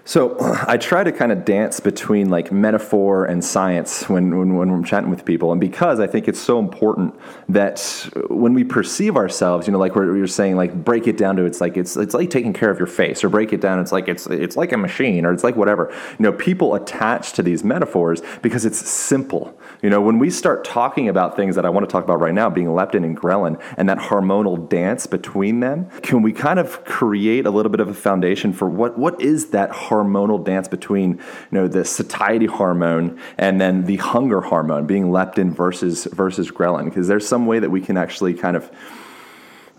So 0.08 0.38
I 0.66 0.78
try 0.78 1.04
to 1.04 1.12
kind 1.12 1.32
of 1.32 1.44
dance 1.44 1.80
between 1.80 2.30
like 2.30 2.50
metaphor 2.50 3.26
and 3.26 3.44
science 3.44 4.08
when, 4.08 4.38
when, 4.38 4.56
when 4.56 4.70
I'm 4.70 4.82
chatting 4.82 5.10
with 5.10 5.26
people. 5.26 5.52
And 5.52 5.60
because 5.60 6.00
I 6.00 6.06
think 6.06 6.28
it's 6.28 6.40
so 6.40 6.58
important 6.58 7.14
that 7.50 8.08
when 8.30 8.54
we 8.54 8.64
perceive 8.64 9.18
ourselves, 9.18 9.66
you 9.66 9.72
know, 9.74 9.78
like 9.78 9.94
we're, 9.94 10.16
you're 10.16 10.26
saying, 10.26 10.56
like 10.56 10.82
break 10.82 11.06
it 11.06 11.18
down 11.18 11.36
to 11.36 11.44
it's 11.44 11.60
like 11.60 11.76
it's 11.76 11.94
it's 11.98 12.14
like 12.14 12.30
taking 12.30 12.54
care 12.54 12.70
of 12.70 12.78
your 12.78 12.86
face, 12.86 13.22
or 13.22 13.28
break 13.28 13.52
it 13.52 13.60
down, 13.60 13.80
it's 13.80 13.92
like 13.92 14.08
it's 14.08 14.26
it's 14.28 14.56
like 14.56 14.72
a 14.72 14.78
machine, 14.78 15.26
or 15.26 15.32
it's 15.34 15.44
like 15.44 15.56
whatever. 15.56 15.92
You 16.18 16.22
know, 16.22 16.32
people 16.32 16.74
attach 16.74 17.34
to 17.34 17.42
these 17.42 17.62
metaphors 17.62 18.22
because 18.40 18.64
it's 18.64 18.78
simple. 18.78 19.60
You 19.82 19.90
know, 19.90 20.00
when 20.00 20.18
we 20.18 20.30
start 20.30 20.64
talking 20.64 21.08
about 21.08 21.36
things 21.36 21.54
that 21.54 21.64
I 21.64 21.68
want 21.70 21.88
to 21.88 21.92
talk 21.92 22.02
about 22.02 22.20
right 22.20 22.34
now, 22.34 22.50
being 22.50 22.66
leptin 22.66 23.04
and 23.04 23.16
ghrelin, 23.16 23.60
and 23.76 23.88
that 23.88 23.98
hormonal 23.98 24.68
dance 24.68 25.06
between 25.06 25.60
them, 25.60 25.88
can 26.02 26.22
we 26.22 26.32
kind 26.32 26.58
of 26.58 26.84
create 26.84 27.46
a 27.46 27.50
little 27.50 27.70
bit 27.70 27.80
of 27.80 27.88
a 27.88 27.94
foundation 27.94 28.52
for 28.52 28.68
what 28.68 28.98
what 28.98 29.20
is 29.20 29.50
that 29.50 29.70
hormonal 29.70 30.44
dance 30.44 30.66
between 30.66 31.12
you 31.12 31.18
know 31.52 31.68
the 31.68 31.84
satiety 31.84 32.46
hormone 32.46 33.20
and 33.36 33.60
then 33.60 33.84
the 33.84 33.96
hunger 33.96 34.40
hormone, 34.40 34.86
being 34.86 35.06
leptin 35.06 35.52
versus 35.52 36.06
versus 36.06 36.50
ghrelin? 36.50 36.86
Because 36.86 37.06
there's 37.06 37.26
some 37.26 37.46
way 37.46 37.60
that 37.60 37.70
we 37.70 37.80
can 37.80 37.96
actually 37.96 38.34
kind 38.34 38.56
of 38.56 38.70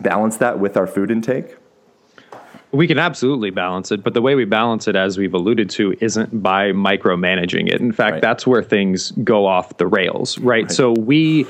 balance 0.00 0.38
that 0.38 0.58
with 0.58 0.78
our 0.78 0.86
food 0.86 1.10
intake. 1.10 1.56
We 2.72 2.86
can 2.86 2.98
absolutely 2.98 3.50
balance 3.50 3.90
it, 3.90 4.04
but 4.04 4.14
the 4.14 4.22
way 4.22 4.36
we 4.36 4.44
balance 4.44 4.86
it, 4.86 4.94
as 4.94 5.18
we've 5.18 5.34
alluded 5.34 5.70
to, 5.70 5.94
isn't 6.00 6.40
by 6.42 6.70
micromanaging 6.70 7.68
it. 7.68 7.80
In 7.80 7.90
fact, 7.92 8.12
Right. 8.14 8.22
that's 8.22 8.46
where 8.46 8.62
things 8.62 9.10
go 9.24 9.46
off 9.46 9.76
the 9.78 9.86
rails, 9.88 10.38
right? 10.38 10.70
So 10.70 10.92
we 10.92 11.46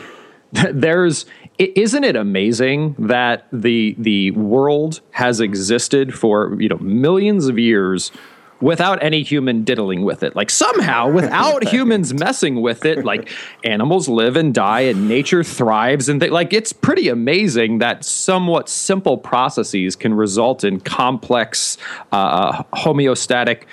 there's 0.52 1.26
isn't 1.58 2.04
it 2.04 2.16
amazing 2.16 2.96
that 2.98 3.46
the 3.52 3.94
the 3.98 4.30
world 4.32 5.00
has 5.10 5.40
existed 5.40 6.14
for 6.14 6.56
you 6.60 6.68
know 6.68 6.78
millions 6.78 7.46
of 7.48 7.58
years 7.58 8.10
without 8.60 9.02
any 9.02 9.22
human 9.22 9.64
diddling 9.64 10.02
with 10.02 10.22
it. 10.22 10.36
Like 10.36 10.50
somehow 10.50 11.10
without 11.20 11.66
humans 11.68 12.12
messing 12.14 12.60
with 12.60 12.84
it 12.84 13.04
like 13.04 13.30
animals 13.64 14.08
live 14.08 14.36
and 14.36 14.54
die 14.54 14.80
and 14.80 15.08
nature 15.08 15.42
thrives 15.42 16.08
and 16.08 16.20
they, 16.20 16.30
like 16.30 16.52
it's 16.52 16.72
pretty 16.72 17.08
amazing 17.08 17.78
that 17.78 18.04
somewhat 18.04 18.68
simple 18.68 19.18
processes 19.18 19.96
can 19.96 20.14
result 20.14 20.64
in 20.64 20.80
complex 20.80 21.78
uh, 22.12 22.62
homeostatic 22.74 23.64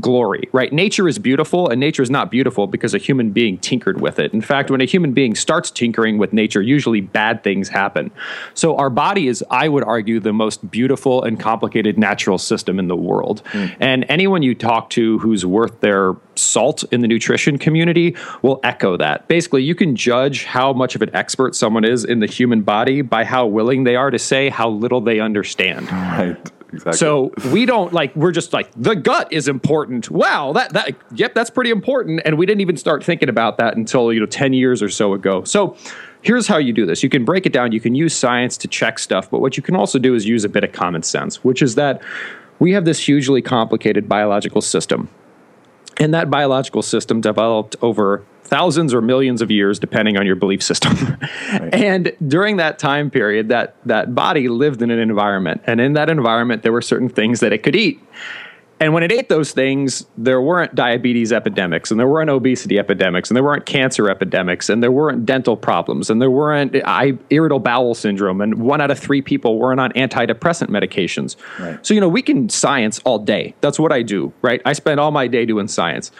glory, 0.00 0.48
right? 0.52 0.72
Nature 0.72 1.08
is 1.08 1.18
beautiful, 1.18 1.68
and 1.68 1.80
nature 1.80 2.02
is 2.02 2.10
not 2.10 2.30
beautiful 2.30 2.66
because 2.66 2.94
a 2.94 2.98
human 2.98 3.30
being 3.30 3.58
tinkered 3.58 4.00
with 4.00 4.18
it. 4.18 4.32
In 4.32 4.40
fact, 4.40 4.70
when 4.70 4.80
a 4.80 4.84
human 4.84 5.12
being 5.12 5.34
starts 5.34 5.70
tinkering 5.70 6.18
with 6.18 6.32
nature, 6.32 6.62
usually 6.62 7.00
bad 7.00 7.42
things 7.42 7.68
happen. 7.68 8.10
So, 8.54 8.76
our 8.76 8.90
body 8.90 9.28
is, 9.28 9.44
I 9.50 9.68
would 9.68 9.84
argue, 9.84 10.20
the 10.20 10.32
most 10.32 10.70
beautiful 10.70 11.22
and 11.22 11.38
complicated 11.38 11.98
natural 11.98 12.38
system 12.38 12.78
in 12.78 12.88
the 12.88 12.96
world. 12.96 13.42
Hmm. 13.46 13.66
And 13.80 14.06
anyone 14.08 14.42
you 14.42 14.54
talk 14.54 14.90
to 14.90 15.18
who's 15.18 15.44
worth 15.46 15.80
their 15.80 16.14
salt 16.34 16.84
in 16.92 17.00
the 17.00 17.08
nutrition 17.08 17.58
community 17.58 18.14
will 18.42 18.60
echo 18.62 18.96
that. 18.96 19.26
Basically, 19.28 19.62
you 19.62 19.74
can 19.74 19.96
judge 19.96 20.44
how 20.44 20.72
much 20.72 20.94
of 20.94 21.02
an 21.02 21.14
expert 21.14 21.54
someone 21.54 21.84
is 21.84 22.04
in 22.04 22.20
the 22.20 22.26
human 22.26 22.62
body 22.62 23.02
by 23.02 23.24
how 23.24 23.46
willing 23.46 23.84
they 23.84 23.96
are 23.96 24.10
to 24.10 24.18
say 24.18 24.48
how 24.48 24.68
little 24.68 25.00
they 25.00 25.20
understand. 25.20 25.90
Right. 25.90 26.52
Exactly. 26.72 26.98
So 26.98 27.32
we 27.52 27.64
don't 27.64 27.92
like 27.92 28.14
we're 28.16 28.32
just 28.32 28.52
like 28.52 28.70
the 28.76 28.96
gut 28.96 29.32
is 29.32 29.48
important. 29.48 30.10
Wow, 30.10 30.52
that 30.52 30.72
that 30.72 30.94
yep, 31.14 31.34
that's 31.34 31.50
pretty 31.50 31.70
important. 31.70 32.22
And 32.24 32.36
we 32.38 32.46
didn't 32.46 32.60
even 32.60 32.76
start 32.76 33.04
thinking 33.04 33.28
about 33.28 33.58
that 33.58 33.76
until 33.76 34.12
you 34.12 34.20
know 34.20 34.26
ten 34.26 34.52
years 34.52 34.82
or 34.82 34.88
so 34.88 35.12
ago. 35.12 35.44
So 35.44 35.76
here's 36.22 36.46
how 36.46 36.58
you 36.58 36.72
do 36.72 36.84
this. 36.84 37.02
You 37.02 37.08
can 37.08 37.24
break 37.24 37.46
it 37.46 37.52
down. 37.52 37.72
You 37.72 37.80
can 37.80 37.94
use 37.94 38.14
science 38.14 38.56
to 38.58 38.68
check 38.68 38.98
stuff, 38.98 39.30
but 39.30 39.40
what 39.40 39.56
you 39.56 39.62
can 39.62 39.76
also 39.76 39.98
do 39.98 40.14
is 40.14 40.26
use 40.26 40.44
a 40.44 40.48
bit 40.48 40.64
of 40.64 40.72
common 40.72 41.02
sense, 41.02 41.44
which 41.44 41.62
is 41.62 41.76
that 41.76 42.02
we 42.58 42.72
have 42.72 42.84
this 42.84 42.98
hugely 42.98 43.42
complicated 43.42 44.08
biological 44.08 44.60
system. 44.60 45.08
And 45.98 46.12
that 46.14 46.30
biological 46.30 46.82
system 46.82 47.20
developed 47.20 47.76
over 47.80 48.24
thousands 48.44 48.94
or 48.94 49.00
millions 49.00 49.42
of 49.42 49.50
years, 49.50 49.78
depending 49.78 50.16
on 50.16 50.26
your 50.26 50.36
belief 50.36 50.62
system. 50.62 51.18
and 51.50 52.12
during 52.26 52.58
that 52.58 52.78
time 52.78 53.10
period, 53.10 53.48
that, 53.48 53.76
that 53.84 54.14
body 54.14 54.48
lived 54.48 54.82
in 54.82 54.90
an 54.90 54.98
environment. 54.98 55.62
And 55.66 55.80
in 55.80 55.94
that 55.94 56.08
environment, 56.10 56.62
there 56.62 56.72
were 56.72 56.82
certain 56.82 57.08
things 57.08 57.40
that 57.40 57.52
it 57.52 57.62
could 57.62 57.74
eat. 57.74 58.00
And 58.78 58.92
when 58.92 59.02
it 59.02 59.10
ate 59.10 59.30
those 59.30 59.52
things, 59.52 60.04
there 60.18 60.40
weren't 60.40 60.74
diabetes 60.74 61.32
epidemics, 61.32 61.90
and 61.90 61.98
there 61.98 62.08
weren't 62.08 62.28
obesity 62.28 62.78
epidemics, 62.78 63.30
and 63.30 63.36
there 63.36 63.42
weren't 63.42 63.64
cancer 63.64 64.10
epidemics, 64.10 64.68
and 64.68 64.82
there 64.82 64.92
weren't 64.92 65.24
dental 65.24 65.56
problems, 65.56 66.10
and 66.10 66.20
there 66.20 66.30
weren't 66.30 66.76
I, 66.84 67.16
irritable 67.30 67.60
bowel 67.60 67.94
syndrome, 67.94 68.42
and 68.42 68.56
one 68.56 68.82
out 68.82 68.90
of 68.90 68.98
three 68.98 69.22
people 69.22 69.58
weren't 69.58 69.80
on 69.80 69.92
antidepressant 69.92 70.68
medications. 70.68 71.36
Right. 71.58 71.84
So, 71.86 71.94
you 71.94 72.00
know, 72.00 72.08
we 72.08 72.20
can 72.20 72.50
science 72.50 73.00
all 73.04 73.18
day. 73.18 73.54
That's 73.62 73.78
what 73.78 73.92
I 73.92 74.02
do, 74.02 74.34
right? 74.42 74.60
I 74.66 74.74
spend 74.74 75.00
all 75.00 75.10
my 75.10 75.26
day 75.26 75.46
doing 75.46 75.68
science. 75.68 76.12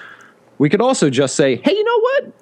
We 0.57 0.71
could 0.71 0.81
also 0.81 1.11
just 1.11 1.37
say, 1.37 1.57
hey, 1.57 1.73
you 1.73 1.85
know 1.85 2.01
what? 2.01 2.33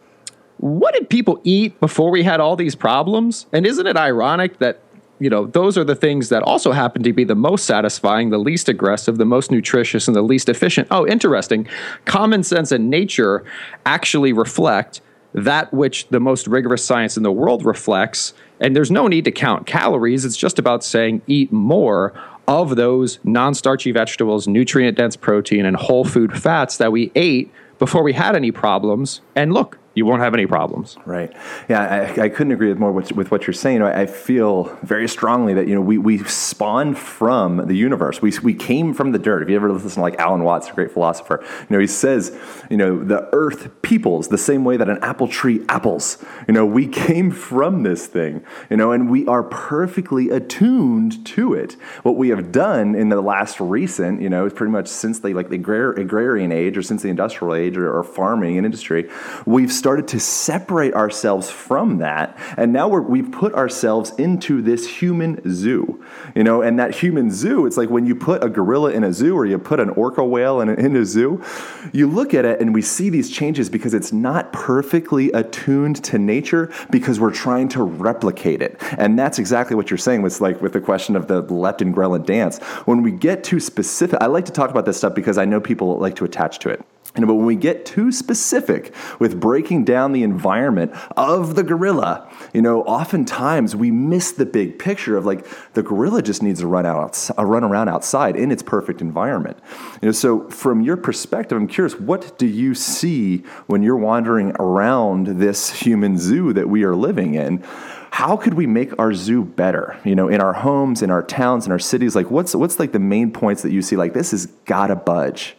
What 0.58 0.94
did 0.94 1.10
people 1.10 1.40
eat 1.42 1.80
before 1.80 2.12
we 2.12 2.22
had 2.22 2.38
all 2.38 2.54
these 2.54 2.76
problems? 2.76 3.46
And 3.52 3.66
isn't 3.66 3.86
it 3.86 3.96
ironic 3.96 4.60
that, 4.60 4.80
you 5.20 5.30
know, 5.30 5.46
those 5.46 5.78
are 5.78 5.84
the 5.84 5.94
things 5.94 6.28
that 6.28 6.42
also 6.42 6.72
happen 6.72 7.02
to 7.04 7.12
be 7.12 7.24
the 7.24 7.34
most 7.34 7.66
satisfying, 7.66 8.30
the 8.30 8.38
least 8.38 8.68
aggressive, 8.68 9.16
the 9.16 9.24
most 9.24 9.50
nutritious, 9.50 10.08
and 10.08 10.16
the 10.16 10.22
least 10.22 10.48
efficient? 10.48 10.88
Oh, 10.90 11.06
interesting. 11.06 11.68
Common 12.04 12.42
sense 12.42 12.72
and 12.72 12.90
nature 12.90 13.44
actually 13.86 14.32
reflect 14.32 15.00
that 15.32 15.72
which 15.72 16.08
the 16.08 16.20
most 16.20 16.46
rigorous 16.46 16.84
science 16.84 17.16
in 17.16 17.22
the 17.22 17.32
world 17.32 17.64
reflects. 17.64 18.34
And 18.60 18.74
there's 18.74 18.90
no 18.90 19.08
need 19.08 19.24
to 19.24 19.32
count 19.32 19.66
calories. 19.66 20.24
It's 20.24 20.36
just 20.36 20.58
about 20.58 20.84
saying 20.84 21.22
eat 21.26 21.52
more 21.52 22.12
of 22.46 22.76
those 22.76 23.18
non 23.24 23.54
starchy 23.54 23.92
vegetables, 23.92 24.46
nutrient 24.46 24.96
dense 24.96 25.16
protein, 25.16 25.64
and 25.66 25.76
whole 25.76 26.04
food 26.04 26.40
fats 26.40 26.76
that 26.76 26.92
we 26.92 27.10
ate 27.14 27.52
before 27.78 28.02
we 28.02 28.12
had 28.12 28.36
any 28.36 28.52
problems. 28.52 29.20
And 29.34 29.52
look, 29.52 29.78
you 29.94 30.04
won't 30.04 30.22
have 30.22 30.34
any 30.34 30.46
problems. 30.46 30.96
Right. 31.04 31.32
Yeah, 31.68 32.12
I, 32.16 32.22
I 32.24 32.28
couldn't 32.28 32.52
agree 32.52 32.68
with 32.68 32.78
more 32.78 32.92
with, 32.92 33.12
with 33.12 33.30
what 33.30 33.46
you're 33.46 33.54
saying. 33.54 33.82
I, 33.82 34.02
I 34.02 34.06
feel 34.06 34.64
very 34.82 35.08
strongly 35.08 35.54
that 35.54 35.68
you 35.68 35.74
know 35.74 35.80
we, 35.80 35.98
we 35.98 36.18
spawned 36.24 36.98
from 36.98 37.66
the 37.66 37.74
universe. 37.74 38.20
We, 38.20 38.32
we 38.42 38.54
came 38.54 38.94
from 38.94 39.12
the 39.12 39.18
dirt. 39.18 39.42
If 39.42 39.48
you 39.48 39.56
ever 39.56 39.70
listen 39.70 39.90
to 39.90 40.00
like 40.00 40.18
Alan 40.18 40.42
Watts, 40.42 40.68
a 40.68 40.72
great 40.72 40.90
philosopher, 40.92 41.40
you 41.42 41.66
know 41.70 41.78
he 41.78 41.86
says, 41.86 42.36
you 42.70 42.76
know, 42.76 43.02
the 43.02 43.28
earth 43.32 43.82
peoples 43.82 44.28
the 44.28 44.38
same 44.38 44.64
way 44.64 44.76
that 44.76 44.88
an 44.88 44.98
apple 45.02 45.28
tree 45.28 45.64
apples. 45.68 46.18
You 46.48 46.54
know, 46.54 46.66
we 46.66 46.86
came 46.86 47.30
from 47.30 47.82
this 47.82 48.06
thing. 48.06 48.44
You 48.70 48.76
know, 48.76 48.92
and 48.92 49.10
we 49.10 49.26
are 49.26 49.42
perfectly 49.42 50.30
attuned 50.30 51.24
to 51.26 51.54
it. 51.54 51.74
What 52.02 52.16
we 52.16 52.30
have 52.30 52.50
done 52.50 52.94
in 52.94 53.08
the 53.08 53.20
last 53.20 53.60
recent, 53.60 54.20
you 54.20 54.28
know, 54.28 54.46
is 54.46 54.52
pretty 54.52 54.72
much 54.72 54.88
since 54.88 55.20
the 55.20 55.34
like 55.34 55.50
the 55.50 55.58
agrar- 55.58 55.96
agrarian 55.96 56.52
age 56.52 56.76
or 56.76 56.82
since 56.82 57.02
the 57.02 57.08
industrial 57.08 57.54
age 57.54 57.76
or, 57.76 57.96
or 57.96 58.02
farming 58.02 58.56
and 58.56 58.64
industry, 58.64 59.10
we've 59.46 59.72
started 59.84 60.08
to 60.08 60.18
separate 60.18 60.94
ourselves 60.94 61.50
from 61.50 61.98
that, 61.98 62.38
and 62.56 62.72
now 62.72 62.88
we're, 62.88 63.02
we've 63.02 63.30
put 63.30 63.52
ourselves 63.52 64.12
into 64.16 64.62
this 64.62 64.88
human 64.88 65.38
zoo. 65.52 66.02
You 66.34 66.42
know, 66.42 66.62
and 66.62 66.78
that 66.78 66.94
human 66.94 67.30
zoo, 67.30 67.66
it's 67.66 67.76
like 67.76 67.90
when 67.90 68.06
you 68.06 68.14
put 68.14 68.42
a 68.42 68.48
gorilla 68.48 68.92
in 68.92 69.04
a 69.04 69.12
zoo 69.12 69.36
or 69.36 69.44
you 69.44 69.58
put 69.58 69.80
an 69.80 69.90
orca 69.90 70.24
whale 70.24 70.62
in 70.62 70.70
a, 70.70 70.72
in 70.72 70.96
a 70.96 71.04
zoo, 71.04 71.44
you 71.92 72.06
look 72.06 72.32
at 72.32 72.46
it 72.46 72.62
and 72.62 72.72
we 72.72 72.80
see 72.80 73.10
these 73.10 73.28
changes 73.28 73.68
because 73.68 73.92
it's 73.92 74.10
not 74.10 74.54
perfectly 74.54 75.30
attuned 75.32 76.02
to 76.04 76.18
nature 76.18 76.72
because 76.88 77.20
we're 77.20 77.30
trying 77.30 77.68
to 77.68 77.82
replicate 77.82 78.62
it. 78.62 78.80
And 78.96 79.18
that's 79.18 79.38
exactly 79.38 79.76
what 79.76 79.90
you're 79.90 79.98
saying 79.98 80.22
with 80.22 80.40
like 80.40 80.62
with 80.62 80.72
the 80.72 80.80
question 80.80 81.14
of 81.14 81.26
the 81.26 81.42
leptin 81.42 81.92
ghrelin 81.92 82.24
dance. 82.24 82.56
When 82.86 83.02
we 83.02 83.12
get 83.12 83.44
too 83.44 83.60
specific, 83.60 84.18
I 84.22 84.26
like 84.28 84.46
to 84.46 84.52
talk 84.52 84.70
about 84.70 84.86
this 84.86 84.96
stuff 84.96 85.14
because 85.14 85.36
I 85.36 85.44
know 85.44 85.60
people 85.60 85.98
like 85.98 86.16
to 86.16 86.24
attach 86.24 86.60
to 86.60 86.70
it. 86.70 86.82
Know, 87.16 87.28
but 87.28 87.34
when 87.34 87.46
we 87.46 87.54
get 87.54 87.86
too 87.86 88.10
specific 88.10 88.92
with 89.20 89.38
breaking 89.38 89.84
down 89.84 90.10
the 90.10 90.24
environment 90.24 90.92
of 91.16 91.54
the 91.54 91.62
gorilla, 91.62 92.28
you 92.52 92.60
know, 92.60 92.82
oftentimes 92.82 93.76
we 93.76 93.92
miss 93.92 94.32
the 94.32 94.44
big 94.44 94.80
picture 94.80 95.16
of 95.16 95.24
like 95.24 95.46
the 95.74 95.82
gorilla 95.82 96.22
just 96.22 96.42
needs 96.42 96.58
to 96.58 96.66
run 96.66 96.84
out, 96.84 97.30
uh, 97.38 97.44
run 97.44 97.62
around 97.62 97.88
outside 97.88 98.34
in 98.34 98.50
its 98.50 98.64
perfect 98.64 99.00
environment. 99.00 99.56
You 100.02 100.06
know, 100.06 100.12
so 100.12 100.50
from 100.50 100.80
your 100.80 100.96
perspective, 100.96 101.56
I'm 101.56 101.68
curious, 101.68 101.94
what 102.00 102.36
do 102.36 102.46
you 102.46 102.74
see 102.74 103.44
when 103.68 103.84
you're 103.84 103.96
wandering 103.96 104.50
around 104.58 105.38
this 105.38 105.70
human 105.70 106.18
zoo 106.18 106.52
that 106.52 106.68
we 106.68 106.82
are 106.82 106.96
living 106.96 107.34
in? 107.34 107.62
How 108.10 108.36
could 108.36 108.54
we 108.54 108.66
make 108.66 108.96
our 108.98 109.14
zoo 109.14 109.44
better? 109.44 110.00
You 110.04 110.16
know, 110.16 110.28
in 110.28 110.40
our 110.40 110.52
homes, 110.52 111.00
in 111.00 111.10
our 111.10 111.22
towns, 111.22 111.66
in 111.66 111.70
our 111.70 111.78
cities. 111.78 112.16
Like, 112.16 112.28
what's 112.28 112.56
what's 112.56 112.80
like 112.80 112.90
the 112.90 112.98
main 112.98 113.30
points 113.30 113.62
that 113.62 113.70
you 113.70 113.82
see? 113.82 113.94
Like, 113.94 114.14
this 114.14 114.32
has 114.32 114.46
got 114.66 114.88
to 114.88 114.96
budge. 114.96 115.56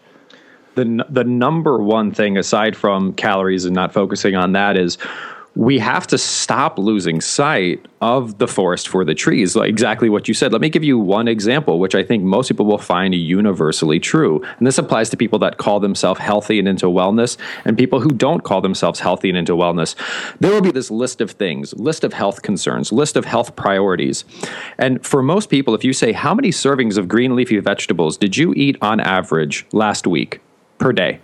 The 0.75 1.05
the 1.09 1.23
number 1.23 1.81
one 1.81 2.11
thing 2.11 2.37
aside 2.37 2.75
from 2.75 3.13
calories 3.13 3.65
and 3.65 3.75
not 3.75 3.93
focusing 3.93 4.35
on 4.35 4.53
that 4.53 4.77
is 4.77 4.97
we 5.55 5.79
have 5.79 6.05
to 6.07 6.17
stop 6.17 6.77
losing 6.77 7.21
sight 7.21 7.85
of 8.01 8.37
the 8.39 8.47
forest 8.47 8.89
for 8.89 9.05
the 9.05 9.15
trees. 9.15 9.55
Like 9.55 9.69
exactly 9.69 10.09
what 10.09 10.27
you 10.27 10.33
said. 10.33 10.51
Let 10.51 10.59
me 10.59 10.69
give 10.69 10.83
you 10.83 10.99
one 10.99 11.29
example, 11.29 11.79
which 11.79 11.95
I 11.95 12.03
think 12.03 12.23
most 12.23 12.49
people 12.49 12.65
will 12.65 12.77
find 12.77 13.15
universally 13.15 13.99
true. 13.99 14.43
And 14.57 14.67
this 14.67 14.77
applies 14.77 15.09
to 15.11 15.17
people 15.17 15.39
that 15.39 15.57
call 15.57 15.79
themselves 15.79 16.19
healthy 16.19 16.59
and 16.59 16.67
into 16.67 16.87
wellness 16.87 17.37
and 17.63 17.77
people 17.77 18.01
who 18.01 18.09
don't 18.09 18.43
call 18.43 18.59
themselves 18.59 18.99
healthy 18.99 19.29
and 19.29 19.37
into 19.37 19.53
wellness. 19.53 19.95
There 20.39 20.51
will 20.51 20.61
be 20.61 20.71
this 20.71 20.91
list 20.91 21.21
of 21.21 21.31
things, 21.31 21.73
list 21.73 22.03
of 22.03 22.13
health 22.13 22.41
concerns, 22.41 22.91
list 22.91 23.15
of 23.15 23.23
health 23.23 23.55
priorities. 23.55 24.25
And 24.77 25.05
for 25.05 25.23
most 25.23 25.49
people, 25.49 25.73
if 25.73 25.85
you 25.85 25.93
say, 25.93 26.11
How 26.11 26.33
many 26.33 26.49
servings 26.49 26.97
of 26.97 27.07
green 27.07 27.35
leafy 27.35 27.59
vegetables 27.59 28.17
did 28.17 28.35
you 28.35 28.53
eat 28.55 28.77
on 28.81 28.99
average 28.99 29.65
last 29.71 30.05
week 30.05 30.41
per 30.77 30.91
day? 30.91 31.19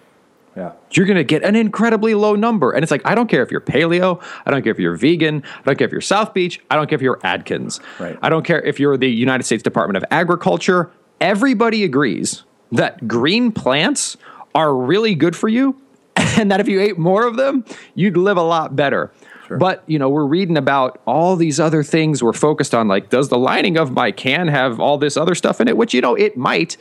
Yeah. 0.55 0.73
You're 0.91 1.05
going 1.05 1.17
to 1.17 1.23
get 1.23 1.43
an 1.43 1.55
incredibly 1.55 2.13
low 2.13 2.35
number. 2.35 2.71
And 2.71 2.83
it's 2.83 2.91
like, 2.91 3.05
I 3.05 3.15
don't 3.15 3.29
care 3.29 3.41
if 3.41 3.51
you're 3.51 3.61
paleo. 3.61 4.21
I 4.45 4.51
don't 4.51 4.63
care 4.63 4.71
if 4.71 4.79
you're 4.79 4.95
vegan. 4.95 5.43
I 5.45 5.61
don't 5.63 5.77
care 5.77 5.85
if 5.85 5.91
you're 5.91 6.01
South 6.01 6.33
Beach. 6.33 6.59
I 6.69 6.75
don't 6.75 6.87
care 6.87 6.97
if 6.97 7.01
you're 7.01 7.19
Atkins. 7.23 7.79
Right. 7.99 8.19
I 8.21 8.29
don't 8.29 8.43
care 8.43 8.61
if 8.61 8.79
you're 8.79 8.97
the 8.97 9.09
United 9.09 9.43
States 9.43 9.63
Department 9.63 9.97
of 9.97 10.03
Agriculture. 10.11 10.91
Everybody 11.21 11.83
agrees 11.83 12.43
that 12.71 13.07
green 13.07 13.51
plants 13.51 14.17
are 14.53 14.75
really 14.75 15.15
good 15.15 15.35
for 15.35 15.47
you 15.47 15.79
and 16.15 16.51
that 16.51 16.59
if 16.59 16.67
you 16.67 16.81
ate 16.81 16.97
more 16.97 17.25
of 17.25 17.37
them, 17.37 17.63
you'd 17.95 18.17
live 18.17 18.37
a 18.37 18.43
lot 18.43 18.75
better. 18.75 19.11
But, 19.57 19.83
you 19.85 19.99
know, 19.99 20.09
we're 20.09 20.25
reading 20.25 20.57
about 20.57 21.01
all 21.05 21.35
these 21.35 21.59
other 21.59 21.83
things 21.83 22.23
we're 22.23 22.33
focused 22.33 22.73
on 22.73 22.87
like 22.87 23.09
does 23.09 23.29
the 23.29 23.37
lining 23.37 23.77
of 23.77 23.91
my 23.91 24.11
can 24.11 24.47
have 24.47 24.79
all 24.79 24.97
this 24.97 25.17
other 25.17 25.35
stuff 25.35 25.59
in 25.59 25.67
it, 25.67 25.75
which 25.75 25.93
you 25.93 26.01
know 26.01 26.15
it 26.15 26.37
might. 26.37 26.77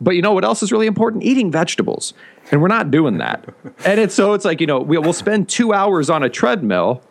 But 0.00 0.12
you 0.12 0.22
know 0.22 0.32
what 0.32 0.44
else 0.44 0.62
is 0.62 0.72
really 0.72 0.86
important? 0.86 1.24
Eating 1.24 1.50
vegetables. 1.50 2.14
And 2.50 2.62
we're 2.62 2.68
not 2.68 2.90
doing 2.90 3.18
that. 3.18 3.44
and 3.84 4.00
it's 4.00 4.14
so 4.14 4.32
it's 4.32 4.44
like, 4.44 4.60
you 4.60 4.66
know, 4.66 4.80
we, 4.80 4.98
we'll 4.98 5.12
spend 5.12 5.48
two 5.48 5.72
hours 5.72 6.08
on 6.08 6.22
a 6.22 6.28
treadmill, 6.28 7.02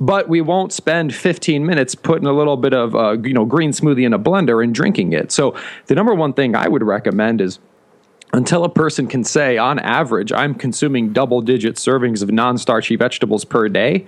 but 0.00 0.28
we 0.28 0.40
won't 0.40 0.72
spend 0.72 1.14
15 1.14 1.64
minutes 1.64 1.94
putting 1.94 2.26
a 2.26 2.32
little 2.32 2.56
bit 2.56 2.74
of, 2.74 2.96
uh, 2.96 3.16
you 3.22 3.32
know, 3.32 3.44
green 3.44 3.70
smoothie 3.70 4.04
in 4.04 4.12
a 4.12 4.18
blender 4.18 4.62
and 4.62 4.74
drinking 4.74 5.12
it. 5.12 5.30
So 5.30 5.54
the 5.86 5.94
number 5.94 6.14
one 6.14 6.32
thing 6.32 6.56
I 6.56 6.68
would 6.68 6.82
recommend 6.82 7.40
is 7.40 7.58
until 8.32 8.64
a 8.64 8.68
person 8.68 9.06
can 9.06 9.24
say, 9.24 9.58
on 9.58 9.78
average, 9.78 10.32
I'm 10.32 10.54
consuming 10.54 11.12
double 11.12 11.40
digit 11.40 11.76
servings 11.76 12.22
of 12.22 12.30
non 12.30 12.58
starchy 12.58 12.96
vegetables 12.96 13.44
per 13.44 13.68
day, 13.68 14.06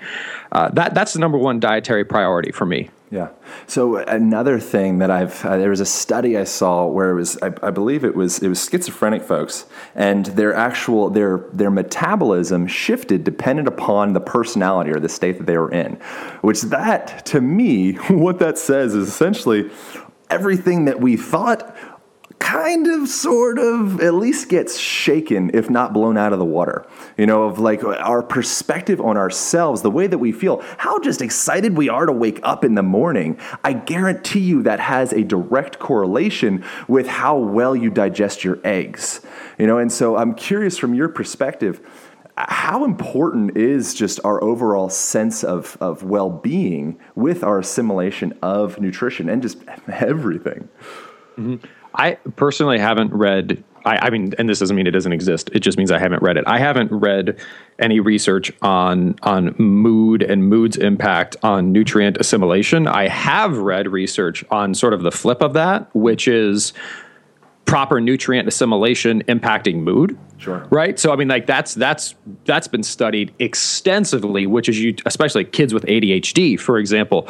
uh, 0.53 0.69
that, 0.71 0.95
that's 0.95 1.13
the 1.13 1.19
number 1.19 1.39
one 1.39 1.61
dietary 1.61 2.05
priority 2.05 2.53
for 2.53 2.67
me. 2.67 2.91
Yeah. 3.13 3.29
So 3.67 3.99
another 3.99 4.59
thing 4.59 5.01
that 5.01 5.11
I've 5.11 5.45
uh, 5.45 5.59
there 5.59 5.69
was 5.69 5.81
a 5.81 5.87
study 5.87 6.39
I 6.39 6.45
saw 6.45 6.87
where 6.87 7.11
it 7.11 7.15
was 7.15 7.37
I, 7.43 7.53
I, 7.63 7.71
believe 7.71 8.07
it 8.07 8.17
was 8.17 8.39
it 8.39 8.49
was 8.49 8.67
schizophrenic 8.67 9.23
folks 9.23 9.67
and 9.95 10.25
their 10.25 10.55
actual 10.55 11.11
their 11.11 11.45
their 11.53 11.71
metabolism 11.71 12.67
shifted 12.67 13.23
dependent 13.23 13.69
upon 13.69 14.15
the 14.15 14.21
personality 14.21 14.93
or 14.93 14.99
the 14.99 15.11
state 15.11 15.37
that 15.37 15.47
they 15.47 15.59
were 15.59 15.71
in, 15.71 15.97
which 16.41 16.63
that 16.63 17.27
to 17.27 17.43
me 17.43 17.93
what 18.09 18.39
that 18.39 18.57
says 18.57 18.95
is 18.95 19.09
essentially 19.09 19.71
everything 20.31 20.87
that 20.87 20.99
we 20.99 21.19
thought 21.19 21.77
kind 22.43 22.89
of 22.89 23.09
sort 23.09 23.59
of 23.61 24.01
at 24.01 24.15
least 24.15 24.49
gets 24.49 24.77
shaken 24.77 25.51
if 25.55 25.71
not 25.71 25.93
blown 25.93 26.19
out 26.19 26.33
of 26.33 26.41
the 26.41 26.45
water. 26.45 26.85
You 27.17 27.25
know 27.27 27.45
of 27.45 27.61
like 27.61 27.85
our 27.85 28.23
perspective 28.23 29.01
on 29.01 29.17
ourselves 29.17 29.83
the 29.83 29.91
way 29.91 30.09
that 30.09 30.19
we 30.19 30.33
feel 30.33 30.61
how 30.77 30.99
just 30.99 31.23
excited 31.23 31.77
we 31.77 31.89
are 31.89 32.05
to 32.05 32.13
wake 32.13 32.41
up 32.43 32.65
in 32.65 32.75
the 32.75 32.83
morning 32.83 33.39
i 33.63 33.73
guarantee 33.73 34.41
you 34.41 34.63
that 34.63 34.81
has 34.81 35.13
a 35.13 35.23
direct 35.23 35.79
correlation 35.79 36.65
with 36.89 37.07
how 37.07 37.37
well 37.37 37.77
you 37.77 37.91
digest 37.91 38.43
your 38.43 38.59
eggs. 38.65 39.21
You 39.59 39.67
know 39.67 39.79
and 39.79 39.93
so 39.93 40.17
i'm 40.17 40.35
curious 40.35 40.79
from 40.79 40.95
your 40.95 41.09
perspective 41.09 41.81
how 42.37 42.85
important 42.85 43.57
is 43.57 43.95
just 43.95 44.19
our 44.25 44.43
overall 44.43 44.89
sense 44.89 45.45
of, 45.45 45.77
of 45.81 46.03
well-being 46.03 46.99
with 47.15 47.45
our 47.45 47.59
assimilation 47.59 48.37
of 48.41 48.81
nutrition 48.81 49.29
and 49.29 49.43
just 49.43 49.59
everything? 49.89 50.69
Mm-hmm. 51.37 51.57
I 51.95 52.15
personally 52.37 52.79
haven't 52.79 53.13
read. 53.13 53.63
I, 53.85 54.07
I, 54.07 54.11
mean, 54.11 54.33
and 54.39 54.49
this 54.49 54.61
doesn't 54.61 54.77
mean 54.77 54.87
it 54.87 54.93
doesn't 54.93 55.13
exist. 55.13 55.51
It 55.53 55.61
just 55.61 55.77
means 55.77 55.91
I 55.91 55.99
haven't 55.99 56.23
read 56.23 56.37
it. 56.37 56.45
I 56.47 56.59
haven't 56.59 56.93
read 56.93 57.39
any 57.79 58.01
research 58.01 58.53
on 58.63 59.17
on 59.23 59.55
mood 59.59 60.23
and 60.23 60.49
mood's 60.49 60.77
impact 60.77 61.37
on 61.43 61.73
nutrient 61.73 62.17
assimilation. 62.19 62.87
I 62.87 63.09
have 63.09 63.59
read 63.59 63.89
research 63.89 64.45
on 64.51 64.75
sort 64.75 64.95
of 64.95 65.03
the 65.03 65.11
flip 65.11 65.43
of 65.43 65.55
that, 65.55 65.95
which 65.95 66.29
is 66.29 66.73
proper 67.65 68.01
nutrient 68.01 68.47
assimilation 68.47 69.23
impacting 69.25 69.77
mood. 69.77 70.19
Sure. 70.39 70.67
Right. 70.71 70.99
So 70.99 71.13
I 71.13 71.17
mean, 71.17 71.29
like 71.29 71.47
that's 71.47 71.75
that's 71.75 72.15
that's 72.45 72.69
been 72.69 72.83
studied 72.83 73.35
extensively, 73.39 74.47
which 74.47 74.69
is 74.69 74.81
you, 74.81 74.95
especially 75.07 75.45
kids 75.45 75.73
with 75.73 75.85
ADHD, 75.87 76.59
for 76.59 76.79
example. 76.79 77.29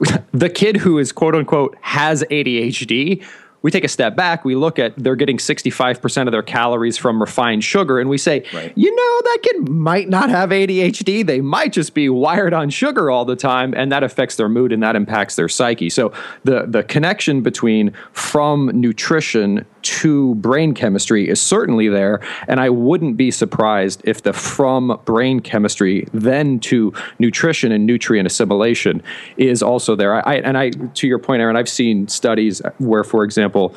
The 0.32 0.50
kid 0.50 0.78
who 0.78 0.98
is 0.98 1.12
quote 1.12 1.36
unquote 1.36 1.76
has 1.80 2.24
ADHD 2.24 3.24
we 3.62 3.70
take 3.70 3.84
a 3.84 3.88
step 3.88 4.16
back, 4.16 4.44
we 4.44 4.54
look 4.54 4.78
at 4.78 4.94
they're 4.96 5.16
getting 5.16 5.38
65% 5.38 6.26
of 6.26 6.32
their 6.32 6.42
calories 6.42 6.98
from 6.98 7.20
refined 7.20 7.64
sugar, 7.64 8.00
and 8.00 8.10
we 8.10 8.18
say, 8.18 8.44
right. 8.52 8.72
you 8.76 8.94
know, 8.94 9.20
that 9.24 9.38
kid 9.42 9.68
might 9.68 10.08
not 10.08 10.28
have 10.30 10.50
ADHD. 10.50 11.24
They 11.24 11.40
might 11.40 11.72
just 11.72 11.94
be 11.94 12.08
wired 12.08 12.52
on 12.52 12.70
sugar 12.70 13.10
all 13.10 13.24
the 13.24 13.36
time, 13.36 13.72
and 13.74 13.90
that 13.92 14.02
affects 14.02 14.36
their 14.36 14.48
mood 14.48 14.72
and 14.72 14.82
that 14.82 14.96
impacts 14.96 15.36
their 15.36 15.48
psyche. 15.48 15.88
So 15.90 16.12
the, 16.44 16.66
the 16.66 16.82
connection 16.82 17.42
between 17.42 17.92
from 18.12 18.70
nutrition 18.74 19.64
to 19.82 20.34
brain 20.36 20.74
chemistry 20.74 21.28
is 21.28 21.40
certainly 21.40 21.88
there. 21.88 22.20
And 22.48 22.60
I 22.60 22.70
wouldn't 22.70 23.16
be 23.16 23.30
surprised 23.30 24.02
if 24.04 24.22
the 24.22 24.32
from 24.32 25.00
brain 25.04 25.40
chemistry 25.40 26.06
then 26.12 26.60
to 26.60 26.92
nutrition 27.18 27.72
and 27.72 27.86
nutrient 27.86 28.26
assimilation 28.26 29.02
is 29.36 29.62
also 29.62 29.96
there. 29.96 30.26
I, 30.26 30.36
and 30.36 30.56
I, 30.56 30.70
to 30.70 31.06
your 31.06 31.18
point, 31.18 31.40
Aaron, 31.42 31.56
I've 31.56 31.68
seen 31.68 32.08
studies 32.08 32.62
where, 32.78 33.04
for 33.04 33.24
example, 33.24 33.74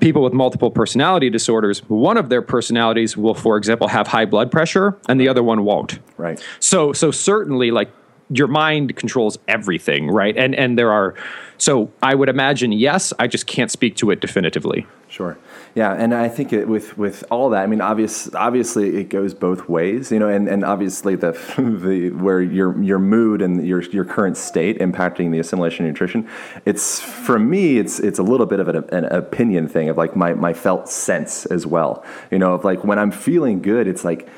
people 0.00 0.22
with 0.22 0.32
multiple 0.32 0.70
personality 0.70 1.30
disorders, 1.30 1.78
one 1.88 2.16
of 2.16 2.28
their 2.28 2.42
personalities 2.42 3.16
will, 3.16 3.34
for 3.34 3.56
example, 3.56 3.88
have 3.88 4.08
high 4.08 4.24
blood 4.24 4.50
pressure 4.50 4.98
and 5.08 5.20
the 5.20 5.28
other 5.28 5.42
one 5.42 5.64
won't. 5.64 5.98
Right. 6.16 6.42
So, 6.58 6.92
so 6.92 7.10
certainly 7.10 7.70
like 7.70 7.90
your 8.32 8.48
mind 8.48 8.96
controls 8.96 9.38
everything, 9.48 10.08
right? 10.08 10.36
And 10.36 10.54
and 10.54 10.78
there 10.78 10.90
are 10.90 11.14
so 11.58 11.92
I 12.02 12.14
would 12.14 12.28
imagine 12.28 12.72
yes, 12.72 13.12
I 13.18 13.26
just 13.28 13.46
can't 13.46 13.70
speak 13.70 13.96
to 13.96 14.10
it 14.10 14.20
definitively. 14.20 14.86
Sure. 15.08 15.38
Yeah, 15.74 15.92
and 15.92 16.14
I 16.14 16.28
think 16.28 16.52
it, 16.52 16.66
with 16.66 16.96
with 16.98 17.22
all 17.30 17.50
that, 17.50 17.62
I 17.62 17.66
mean, 17.66 17.80
obvious, 17.80 18.34
obviously, 18.34 18.96
it 18.96 19.10
goes 19.10 19.32
both 19.32 19.68
ways, 19.68 20.10
you 20.10 20.18
know, 20.18 20.28
and, 20.28 20.48
and 20.48 20.64
obviously 20.64 21.16
the 21.16 21.32
the 21.58 22.10
where 22.10 22.40
your 22.40 22.82
your 22.82 22.98
mood 22.98 23.42
and 23.42 23.66
your 23.66 23.82
your 23.82 24.04
current 24.04 24.36
state 24.36 24.78
impacting 24.78 25.30
the 25.30 25.38
assimilation 25.38 25.86
nutrition. 25.86 26.28
It's 26.64 26.98
for 26.98 27.38
me, 27.38 27.78
it's 27.78 28.00
it's 28.00 28.18
a 28.18 28.22
little 28.22 28.46
bit 28.46 28.58
of 28.58 28.68
an, 28.68 28.84
an 28.90 29.04
opinion 29.04 29.68
thing 29.68 29.88
of 29.88 29.96
like 29.96 30.16
my 30.16 30.34
my 30.34 30.54
felt 30.54 30.88
sense 30.88 31.46
as 31.46 31.66
well, 31.66 32.04
you 32.30 32.38
know, 32.38 32.54
of 32.54 32.64
like 32.64 32.82
when 32.82 32.98
I'm 32.98 33.10
feeling 33.10 33.62
good, 33.62 33.86
it's 33.86 34.04
like 34.04 34.28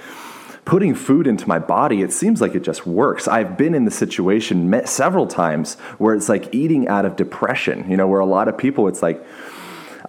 putting 0.65 0.95
food 0.95 1.27
into 1.27 1.47
my 1.47 1.59
body, 1.59 2.03
it 2.03 2.13
seems 2.13 2.41
like 2.41 2.55
it 2.55 2.63
just 2.63 2.87
works. 2.87 3.29
I've 3.29 3.57
been 3.57 3.75
in 3.75 3.85
the 3.85 3.91
situation 3.91 4.83
several 4.87 5.27
times 5.27 5.75
where 5.99 6.15
it's 6.15 6.29
like 6.29 6.55
eating 6.55 6.89
out 6.89 7.05
of 7.05 7.17
depression, 7.17 7.91
you 7.91 7.97
know, 7.97 8.09
where 8.09 8.21
a 8.21 8.27
lot 8.27 8.49
of 8.49 8.57
people, 8.57 8.89
it's 8.89 9.03
like, 9.03 9.25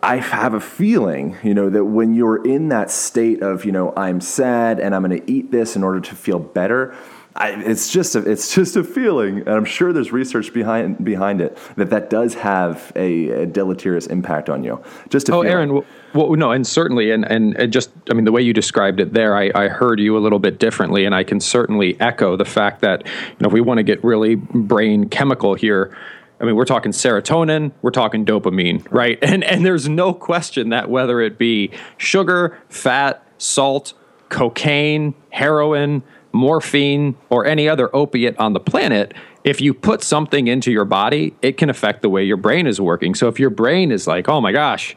I 0.02 0.18
have 0.18 0.54
a 0.54 0.60
feeling, 0.60 1.36
you 1.44 1.54
know, 1.54 1.70
that 1.70 1.86
when 1.86 2.14
you're 2.14 2.46
in 2.46 2.70
that 2.70 2.92
state 2.92 3.42
of, 3.42 3.66
you 3.66 3.72
know, 3.72 3.92
I'm 3.98 4.22
sad 4.22 4.80
and 4.80 4.94
I'm 4.94 5.04
going 5.04 5.20
to 5.20 5.32
eat 5.32 5.52
this 5.52 5.76
in 5.76 5.84
order 5.84 6.00
to 6.00 6.16
feel 6.16 6.38
better, 6.38 6.94
I, 7.38 7.50
it's 7.50 7.92
just 7.92 8.16
a, 8.16 8.20
it's 8.20 8.56
just 8.56 8.78
a 8.78 8.84
feeling, 8.84 9.40
and 9.40 9.50
I'm 9.50 9.66
sure 9.66 9.92
there's 9.92 10.14
research 10.14 10.54
behind 10.54 11.04
behind 11.04 11.42
it 11.42 11.58
that 11.76 11.90
that 11.90 12.10
does 12.10 12.34
have 12.36 12.94
a, 12.96 13.30
a 13.30 13.46
deleterious 13.46 14.08
impact 14.08 14.50
on 14.50 14.64
you. 14.64 14.82
Just 15.10 15.30
oh, 15.30 15.42
Aaron, 15.42 15.74
well, 15.74 15.86
well, 16.14 16.32
no, 16.36 16.52
and 16.52 16.66
certainly, 16.66 17.12
and 17.12 17.30
and 17.30 17.74
just 17.74 17.92
I 18.10 18.14
mean 18.14 18.24
the 18.24 18.32
way 18.32 18.42
you 18.42 18.54
described 18.54 19.02
it 19.02 19.14
there, 19.14 19.36
I, 19.36 19.52
I 19.54 19.68
heard 19.68 20.00
you 20.00 20.18
a 20.18 20.20
little 20.20 20.40
bit 20.40 20.60
differently, 20.60 21.04
and 21.04 21.14
I 21.14 21.26
can 21.26 21.42
certainly 21.42 22.00
echo 22.00 22.38
the 22.38 22.46
fact 22.46 22.80
that 22.82 23.06
you 23.06 23.36
know 23.42 23.48
if 23.48 23.54
we 23.54 23.60
want 23.60 23.80
to 23.80 23.84
get 23.84 24.02
really 24.04 24.36
brain 24.36 25.10
chemical 25.10 25.56
here. 25.56 25.96
I 26.40 26.44
mean, 26.44 26.56
we're 26.56 26.66
talking 26.66 26.92
serotonin, 26.92 27.72
we're 27.82 27.92
talking 27.92 28.26
dopamine, 28.26 28.86
right? 28.92 29.18
And 29.22 29.44
and 29.44 29.66
there's 29.66 29.90
no 29.90 30.14
question 30.14 30.70
that 30.70 30.90
whether 30.90 31.20
it 31.20 31.38
be 31.38 31.72
sugar, 31.98 32.62
fat, 32.70 33.26
salt, 33.38 33.94
cocaine, 34.30 35.16
heroin, 35.32 36.04
morphine, 36.36 37.16
or 37.30 37.46
any 37.46 37.68
other 37.68 37.94
opiate 37.96 38.38
on 38.38 38.54
the 38.54 38.60
planet, 38.60 39.14
if 39.44 39.62
you 39.62 39.74
put 39.74 40.04
something 40.04 40.48
into 40.48 40.72
your 40.72 40.86
body, 40.86 41.34
it 41.42 41.58
can 41.58 41.70
affect 41.70 42.02
the 42.02 42.10
way 42.10 42.24
your 42.24 42.38
brain 42.38 42.68
is 42.68 42.80
working. 42.80 43.16
So 43.16 43.28
if 43.28 43.40
your 43.40 43.50
brain 43.50 43.92
is 43.92 44.06
like, 44.06 44.28
oh 44.28 44.42
my 44.42 44.52
gosh, 44.52 44.96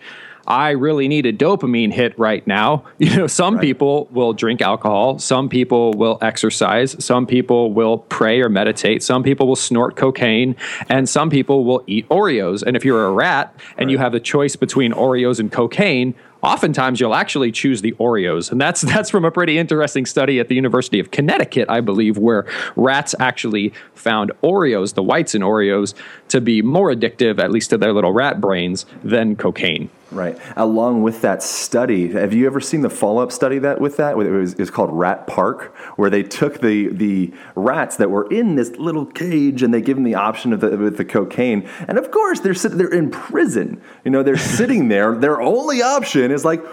I 0.49 0.71
really 0.71 1.09
need 1.09 1.27
a 1.27 1.33
dopamine 1.33 1.93
hit 1.93 2.19
right 2.19 2.45
now. 2.47 2.85
You 2.99 3.17
know, 3.17 3.27
some 3.27 3.55
right. 3.55 3.63
people 3.63 4.07
will 4.11 4.33
drink 4.35 4.61
alcohol, 4.61 5.19
some 5.19 5.49
people 5.49 5.93
will 5.93 6.19
exercise, 6.21 7.03
some 7.03 7.27
people 7.27 7.73
will 7.73 7.99
pray 7.99 8.43
or 8.43 8.51
meditate, 8.51 9.03
some 9.03 9.23
people 9.23 9.47
will 9.47 9.57
snort 9.57 9.97
cocaine, 9.97 10.57
and 10.91 11.09
some 11.09 11.31
people 11.31 11.65
will 11.65 11.83
eat 11.87 12.07
Oreos. 12.09 12.63
And 12.63 12.77
if 12.77 12.85
you're 12.85 13.07
a 13.07 13.11
rat 13.11 13.55
and 13.79 13.87
right. 13.87 13.91
you 13.91 13.99
have 13.99 14.13
the 14.13 14.21
choice 14.21 14.57
between 14.57 14.93
Oreos 14.93 15.41
and 15.41 15.51
cocaine, 15.51 16.15
oftentimes 16.43 17.01
you'll 17.01 17.15
actually 17.15 17.53
choose 17.53 17.83
the 17.83 17.93
Oreos. 17.93 18.51
And 18.51 18.61
that's 18.61 18.81
that's 18.89 19.11
from 19.11 19.25
a 19.25 19.31
pretty 19.31 19.59
interesting 19.59 20.07
study 20.07 20.41
at 20.41 20.49
the 20.49 20.55
University 20.55 21.01
of 21.01 21.11
Connecticut, 21.11 21.69
I 21.69 21.81
believe, 21.81 22.19
where 22.19 22.47
rats 22.77 23.15
actually 23.19 23.73
found 23.95 24.33
Oreos, 24.43 24.95
the 24.95 25.03
whites 25.03 25.35
in 25.35 25.43
Oreos, 25.43 25.95
to 26.29 26.41
be 26.41 26.63
more 26.63 26.93
addictive, 26.93 27.39
at 27.39 27.51
least 27.51 27.71
to 27.71 27.79
their 27.79 27.93
little 27.93 28.13
rat 28.13 28.41
brains, 28.41 28.87
than 29.03 29.37
cocaine. 29.37 29.91
Right. 30.11 30.39
Along 30.57 31.03
with 31.03 31.21
that 31.21 31.43
study, 31.43 32.13
have 32.13 32.33
you 32.33 32.47
ever 32.47 32.61
seen 32.61 32.81
the 32.81 32.89
follow-up 32.89 33.31
study 33.31 33.59
that 33.59 33.79
with 33.79 33.99
that? 33.99 34.13
It 34.13 34.31
was, 34.31 34.55
it 34.55 34.59
was 34.59 34.71
called 34.71 34.91
Rat 34.91 35.27
Park, 35.27 35.77
where 35.97 36.09
they 36.09 36.23
took 36.23 36.61
the 36.61 36.89
the 36.89 37.33
rats 37.55 37.97
that 37.97 38.11
were 38.11 38.27
in 38.31 38.55
this 38.55 38.71
little 38.77 39.05
cage 39.05 39.63
and 39.63 39.75
they 39.75 39.83
give 39.83 39.99
them 39.99 40.05
the 40.05 40.15
option 40.15 40.55
of 40.55 40.61
the, 40.61 40.79
with 40.79 40.97
the 40.97 41.05
cocaine, 41.05 41.69
and 41.87 41.99
of 41.99 42.11
course 42.11 42.41
they're 42.41 42.55
sitting 42.55 42.79
they're 42.79 42.89
in 42.89 43.11
prison. 43.11 43.83
You 44.05 44.11
know, 44.11 44.23
they're 44.23 44.39
sitting 44.39 44.89
there. 44.89 45.15
Their 45.15 45.43
only 45.43 45.83
option 45.83 46.31
is 46.31 46.43
like, 46.43 46.65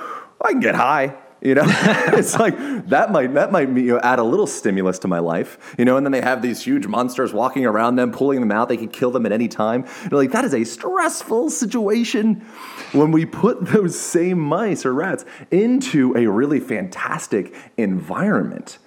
I 0.41 0.51
can 0.51 0.61
get 0.61 0.75
high. 0.75 1.17
You 1.41 1.55
know, 1.55 1.63
it's 1.67 2.39
like 2.39 2.57
that 2.87 3.11
might 3.11 3.33
that 3.33 3.51
might 3.51 3.69
you 3.69 3.93
know, 3.93 3.99
add 3.99 4.19
a 4.19 4.23
little 4.23 4.47
stimulus 4.47 4.99
to 4.99 5.07
my 5.07 5.19
life. 5.19 5.75
You 5.77 5.85
know, 5.85 5.97
and 5.97 6.05
then 6.05 6.11
they 6.11 6.21
have 6.21 6.41
these 6.41 6.63
huge 6.63 6.87
monsters 6.87 7.33
walking 7.33 7.65
around 7.65 7.97
them, 7.97 8.11
pulling 8.11 8.39
them 8.39 8.51
out. 8.51 8.69
They 8.69 8.77
can 8.77 8.89
kill 8.89 9.11
them 9.11 9.25
at 9.25 9.31
any 9.31 9.47
time. 9.47 9.85
You're 10.09 10.19
like 10.21 10.31
that 10.31 10.45
is 10.45 10.53
a 10.53 10.63
stressful 10.63 11.49
situation. 11.49 12.45
When 12.93 13.11
we 13.11 13.25
put 13.25 13.65
those 13.65 13.99
same 13.99 14.39
mice 14.39 14.85
or 14.85 14.93
rats 14.93 15.25
into 15.51 16.15
a 16.15 16.25
really 16.27 16.59
fantastic 16.59 17.53
environment, 17.77 18.79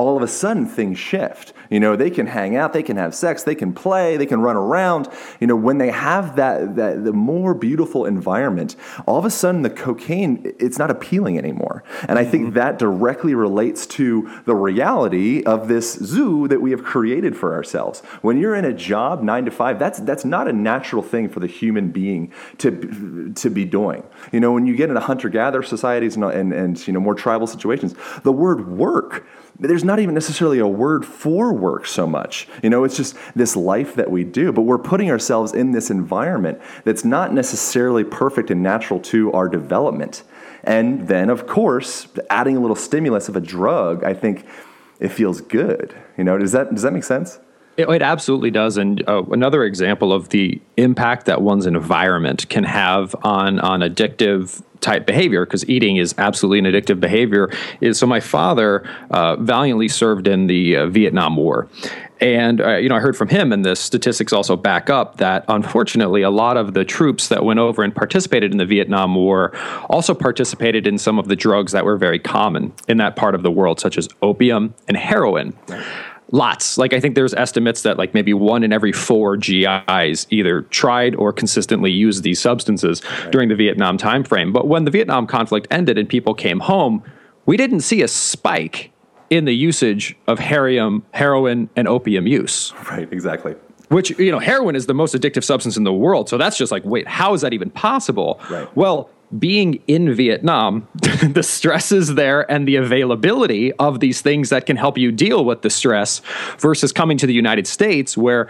all 0.00 0.16
of 0.16 0.22
a 0.22 0.28
sudden 0.28 0.66
things 0.66 0.98
shift. 0.98 1.52
You 1.68 1.78
know, 1.78 1.94
they 1.94 2.10
can 2.10 2.26
hang 2.26 2.56
out, 2.56 2.72
they 2.72 2.82
can 2.82 2.96
have 2.96 3.14
sex, 3.14 3.44
they 3.44 3.54
can 3.54 3.72
play, 3.72 4.16
they 4.16 4.26
can 4.26 4.40
run 4.40 4.56
around. 4.56 5.08
You 5.38 5.46
know, 5.46 5.54
when 5.54 5.78
they 5.78 5.90
have 5.90 6.36
that, 6.36 6.74
that 6.76 7.04
the 7.04 7.12
more 7.12 7.54
beautiful 7.54 8.06
environment, 8.06 8.76
all 9.06 9.18
of 9.18 9.24
a 9.24 9.30
sudden 9.30 9.62
the 9.62 9.70
cocaine, 9.70 10.54
it's 10.58 10.78
not 10.78 10.90
appealing 10.90 11.38
anymore. 11.38 11.84
And 12.08 12.18
I 12.18 12.24
think 12.24 12.46
mm-hmm. 12.46 12.54
that 12.54 12.78
directly 12.78 13.34
relates 13.34 13.86
to 13.98 14.42
the 14.46 14.54
reality 14.54 15.42
of 15.44 15.68
this 15.68 15.92
zoo 15.94 16.48
that 16.48 16.60
we 16.60 16.70
have 16.72 16.82
created 16.82 17.36
for 17.36 17.54
ourselves. 17.54 18.00
When 18.22 18.38
you're 18.38 18.56
in 18.56 18.64
a 18.64 18.72
job, 18.72 19.22
nine 19.22 19.44
to 19.44 19.50
five, 19.50 19.78
that's 19.78 20.00
that's 20.00 20.24
not 20.24 20.48
a 20.48 20.52
natural 20.52 21.02
thing 21.02 21.28
for 21.28 21.40
the 21.40 21.46
human 21.46 21.90
being 21.90 22.32
to 22.58 23.32
to 23.34 23.50
be 23.50 23.64
doing. 23.64 24.02
You 24.32 24.40
know, 24.40 24.52
when 24.52 24.66
you 24.66 24.74
get 24.74 24.88
into 24.88 25.00
hunter-gatherer 25.00 25.62
societies 25.62 26.16
and, 26.16 26.24
and, 26.24 26.52
and 26.52 26.86
you 26.86 26.92
know 26.92 27.00
more 27.00 27.14
tribal 27.14 27.46
situations, 27.46 27.94
the 28.22 28.32
word 28.32 28.66
work 28.68 29.26
there's 29.60 29.84
not 29.84 30.00
even 30.00 30.14
necessarily 30.14 30.58
a 30.58 30.66
word 30.66 31.04
for 31.04 31.52
work 31.52 31.86
so 31.86 32.06
much. 32.06 32.48
You 32.62 32.70
know, 32.70 32.84
it's 32.84 32.96
just 32.96 33.16
this 33.34 33.54
life 33.56 33.94
that 33.94 34.10
we 34.10 34.24
do, 34.24 34.52
but 34.52 34.62
we're 34.62 34.78
putting 34.78 35.10
ourselves 35.10 35.52
in 35.52 35.72
this 35.72 35.90
environment 35.90 36.60
that's 36.84 37.04
not 37.04 37.32
necessarily 37.32 38.02
perfect 38.02 38.50
and 38.50 38.62
natural 38.62 38.98
to 39.00 39.30
our 39.32 39.48
development. 39.48 40.22
And 40.64 41.08
then, 41.08 41.30
of 41.30 41.46
course, 41.46 42.08
adding 42.28 42.56
a 42.56 42.60
little 42.60 42.76
stimulus 42.76 43.28
of 43.28 43.36
a 43.36 43.40
drug, 43.40 44.04
I 44.04 44.14
think 44.14 44.46
it 44.98 45.08
feels 45.08 45.40
good. 45.40 45.94
You 46.16 46.24
know, 46.24 46.38
does 46.38 46.52
that 46.52 46.70
does 46.70 46.82
that 46.82 46.92
make 46.92 47.04
sense? 47.04 47.38
It, 47.80 47.88
it 47.88 48.02
absolutely 48.02 48.50
does. 48.50 48.76
And 48.76 49.06
uh, 49.08 49.22
another 49.30 49.64
example 49.64 50.12
of 50.12 50.28
the 50.28 50.60
impact 50.76 51.26
that 51.26 51.42
one's 51.42 51.66
environment 51.66 52.48
can 52.48 52.64
have 52.64 53.14
on 53.22 53.58
on 53.60 53.80
addictive 53.80 54.62
type 54.80 55.06
behavior 55.06 55.44
because 55.44 55.68
eating 55.68 55.96
is 55.96 56.14
absolutely 56.18 56.58
an 56.58 56.64
addictive 56.64 57.00
behavior 57.00 57.50
is 57.82 57.98
so 57.98 58.06
my 58.06 58.20
father 58.20 58.82
uh, 59.10 59.36
valiantly 59.36 59.88
served 59.88 60.26
in 60.26 60.46
the 60.46 60.76
uh, 60.76 60.86
vietnam 60.86 61.36
war. 61.36 61.68
And 62.18 62.62
uh, 62.62 62.76
you 62.76 62.88
know 62.88 62.96
i 62.96 63.00
heard 63.00 63.14
from 63.16 63.28
him 63.28 63.52
and 63.52 63.62
the 63.62 63.76
statistics 63.76 64.32
also 64.32 64.56
back 64.56 64.88
up 64.88 65.18
that 65.18 65.44
unfortunately 65.48 66.22
a 66.22 66.30
lot 66.30 66.56
of 66.56 66.72
the 66.72 66.84
troops 66.84 67.28
that 67.28 67.44
went 67.44 67.58
over 67.58 67.82
and 67.82 67.94
participated 67.94 68.52
in 68.52 68.58
the 68.58 68.64
vietnam 68.64 69.14
war 69.14 69.54
also 69.90 70.14
participated 70.14 70.86
in 70.86 70.96
some 70.96 71.18
of 71.18 71.28
the 71.28 71.36
drugs 71.36 71.72
that 71.72 71.84
were 71.84 71.98
very 71.98 72.18
common 72.18 72.72
in 72.88 72.96
that 72.96 73.16
part 73.16 73.34
of 73.34 73.42
the 73.42 73.50
world 73.50 73.80
such 73.80 73.98
as 73.98 74.08
opium 74.22 74.74
and 74.88 74.96
heroin. 74.96 75.54
Right 75.68 75.84
lots. 76.32 76.78
Like 76.78 76.92
i 76.92 77.00
think 77.00 77.14
there's 77.14 77.34
estimates 77.34 77.82
that 77.82 77.98
like 77.98 78.14
maybe 78.14 78.32
one 78.34 78.62
in 78.62 78.72
every 78.72 78.92
four 78.92 79.36
gis 79.36 80.26
either 80.30 80.62
tried 80.62 81.14
or 81.14 81.32
consistently 81.32 81.90
used 81.90 82.22
these 82.22 82.40
substances 82.40 83.02
right. 83.04 83.32
during 83.32 83.48
the 83.48 83.56
vietnam 83.56 83.98
timeframe. 83.98 84.52
But 84.52 84.68
when 84.68 84.84
the 84.84 84.90
vietnam 84.90 85.26
conflict 85.26 85.66
ended 85.70 85.98
and 85.98 86.08
people 86.08 86.34
came 86.34 86.60
home 86.60 87.02
we 87.46 87.56
didn't 87.56 87.80
see 87.80 88.02
a 88.02 88.08
spike 88.08 88.92
in 89.30 89.44
the 89.44 89.54
usage 89.54 90.16
of 90.26 90.38
heroin, 90.38 91.02
heroin 91.12 91.70
and 91.76 91.88
opium 91.88 92.26
use. 92.26 92.72
Right 92.90 93.10
exactly. 93.12 93.54
Which 93.88 94.10
you 94.18 94.30
know 94.30 94.38
heroin 94.38 94.76
is 94.76 94.86
the 94.86 94.94
most 94.94 95.14
addictive 95.14 95.44
substance 95.44 95.76
in 95.76 95.84
the 95.84 95.92
world. 95.92 96.28
So 96.28 96.38
that's 96.38 96.56
just 96.56 96.70
like 96.70 96.84
wait 96.84 97.08
how 97.08 97.34
is 97.34 97.40
that 97.40 97.52
even 97.52 97.70
possible? 97.70 98.40
Right. 98.50 98.68
well 98.76 99.10
being 99.38 99.82
in 99.86 100.12
Vietnam, 100.14 100.88
the 101.22 101.42
stresses 101.42 102.14
there 102.14 102.50
and 102.50 102.66
the 102.66 102.76
availability 102.76 103.72
of 103.74 104.00
these 104.00 104.20
things 104.20 104.50
that 104.50 104.66
can 104.66 104.76
help 104.76 104.98
you 104.98 105.12
deal 105.12 105.44
with 105.44 105.62
the 105.62 105.70
stress 105.70 106.20
versus 106.58 106.92
coming 106.92 107.16
to 107.18 107.26
the 107.26 107.32
United 107.32 107.66
States 107.66 108.16
where 108.16 108.48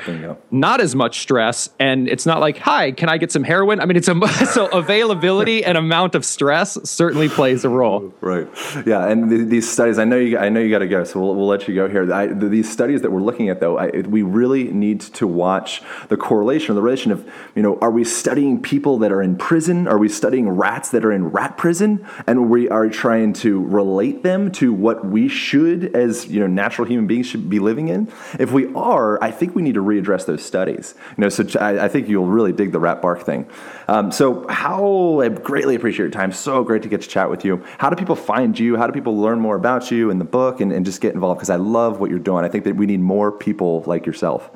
not 0.50 0.80
as 0.80 0.94
much 0.94 1.20
stress 1.20 1.68
and 1.78 2.08
it's 2.08 2.24
not 2.24 2.40
like, 2.40 2.58
hi, 2.58 2.92
can 2.92 3.08
I 3.08 3.18
get 3.18 3.30
some 3.30 3.44
heroin? 3.44 3.80
I 3.80 3.84
mean, 3.84 3.96
it's 3.96 4.08
a 4.08 4.28
so 4.46 4.66
availability 4.68 5.64
and 5.64 5.76
amount 5.76 6.14
of 6.14 6.24
stress 6.24 6.78
certainly 6.88 7.28
plays 7.28 7.64
a 7.64 7.68
role. 7.68 8.14
Right. 8.20 8.48
Yeah. 8.86 9.06
And 9.06 9.28
th- 9.28 9.48
these 9.48 9.70
studies, 9.70 9.98
I 9.98 10.04
know 10.04 10.16
you, 10.16 10.38
I 10.38 10.48
know 10.48 10.60
you 10.60 10.70
got 10.70 10.78
to 10.78 10.88
go, 10.88 11.04
so 11.04 11.20
we'll, 11.20 11.34
we'll 11.34 11.46
let 11.46 11.68
you 11.68 11.74
go 11.74 11.88
here. 11.88 12.10
I, 12.12 12.26
these 12.26 12.70
studies 12.70 13.02
that 13.02 13.10
we're 13.10 13.20
looking 13.20 13.48
at 13.50 13.60
though, 13.60 13.78
I, 13.78 14.00
we 14.00 14.22
really 14.22 14.64
need 14.64 15.00
to 15.00 15.26
watch 15.26 15.82
the 16.08 16.16
correlation, 16.16 16.72
or 16.72 16.74
the 16.74 16.82
relation 16.82 17.12
of, 17.12 17.28
you 17.54 17.62
know, 17.62 17.78
are 17.80 17.90
we 17.90 18.04
studying 18.04 18.60
people 18.62 18.98
that 18.98 19.12
are 19.12 19.22
in 19.22 19.36
prison? 19.36 19.86
Are 19.86 19.98
we 19.98 20.08
studying 20.08 20.48
rats 20.70 20.90
that 20.90 21.04
are 21.04 21.10
in 21.10 21.24
rat 21.24 21.56
prison 21.56 22.06
and 22.28 22.48
we 22.48 22.68
are 22.68 22.88
trying 22.88 23.32
to 23.32 23.64
relate 23.64 24.22
them 24.22 24.52
to 24.52 24.72
what 24.72 25.04
we 25.04 25.26
should 25.26 25.96
as 25.96 26.28
you 26.28 26.38
know 26.38 26.46
natural 26.46 26.86
human 26.86 27.08
beings 27.08 27.26
should 27.26 27.50
be 27.50 27.58
living 27.58 27.88
in. 27.88 28.06
If 28.38 28.52
we 28.52 28.72
are 28.74 29.20
i 29.20 29.32
think 29.32 29.56
we 29.56 29.62
need 29.62 29.74
to 29.74 29.82
readdress 29.82 30.26
those 30.26 30.44
studies. 30.44 30.94
You 31.16 31.22
know 31.22 31.28
so 31.28 31.42
i, 31.58 31.86
I 31.86 31.88
think 31.88 32.08
you'll 32.08 32.32
really 32.38 32.52
dig 32.52 32.70
the 32.70 32.78
Rat 32.78 33.02
Park 33.02 33.22
thing. 33.22 33.48
Um, 33.88 34.12
so 34.12 34.46
how 34.48 35.20
i 35.22 35.28
greatly 35.28 35.74
appreciate 35.74 36.04
your 36.04 36.16
time. 36.22 36.30
So 36.30 36.62
great 36.62 36.82
to 36.82 36.88
get 36.88 37.00
to 37.02 37.08
chat 37.08 37.28
with 37.30 37.44
you. 37.44 37.64
How 37.78 37.90
do 37.90 37.96
people 37.96 38.14
find 38.14 38.56
you? 38.56 38.76
How 38.76 38.86
do 38.86 38.92
people 38.92 39.18
learn 39.18 39.40
more 39.40 39.56
about 39.56 39.90
you 39.90 40.10
and 40.12 40.20
the 40.20 40.30
book 40.38 40.60
and, 40.60 40.70
and 40.72 40.86
just 40.86 41.00
get 41.00 41.14
involved? 41.14 41.38
Because 41.38 41.50
i 41.50 41.56
love 41.56 41.98
what 42.00 42.10
you're 42.10 42.26
doing. 42.30 42.44
I 42.44 42.48
think 42.48 42.62
that 42.62 42.76
we 42.76 42.86
need 42.86 43.00
more 43.00 43.32
people 43.32 43.82
like 43.92 44.06
yourself 44.06 44.50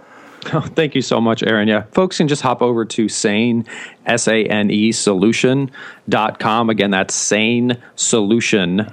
Oh, 0.53 0.61
thank 0.61 0.95
you 0.95 1.03
so 1.03 1.21
much, 1.21 1.43
Aaron. 1.43 1.67
Yeah, 1.69 1.83
folks 1.93 2.19
can 2.19 2.29
just 2.29 2.43
hop 2.43 2.63
over 2.63 2.85
to 2.85 3.09
sane, 3.09 3.67
S 4.07 4.29
A 4.29 4.45
N 4.45 4.71
E 4.71 4.93
solution.com. 4.93 6.71
Again, 6.71 6.91
that's 6.91 7.15
sane 7.15 7.83
solution 7.97 8.93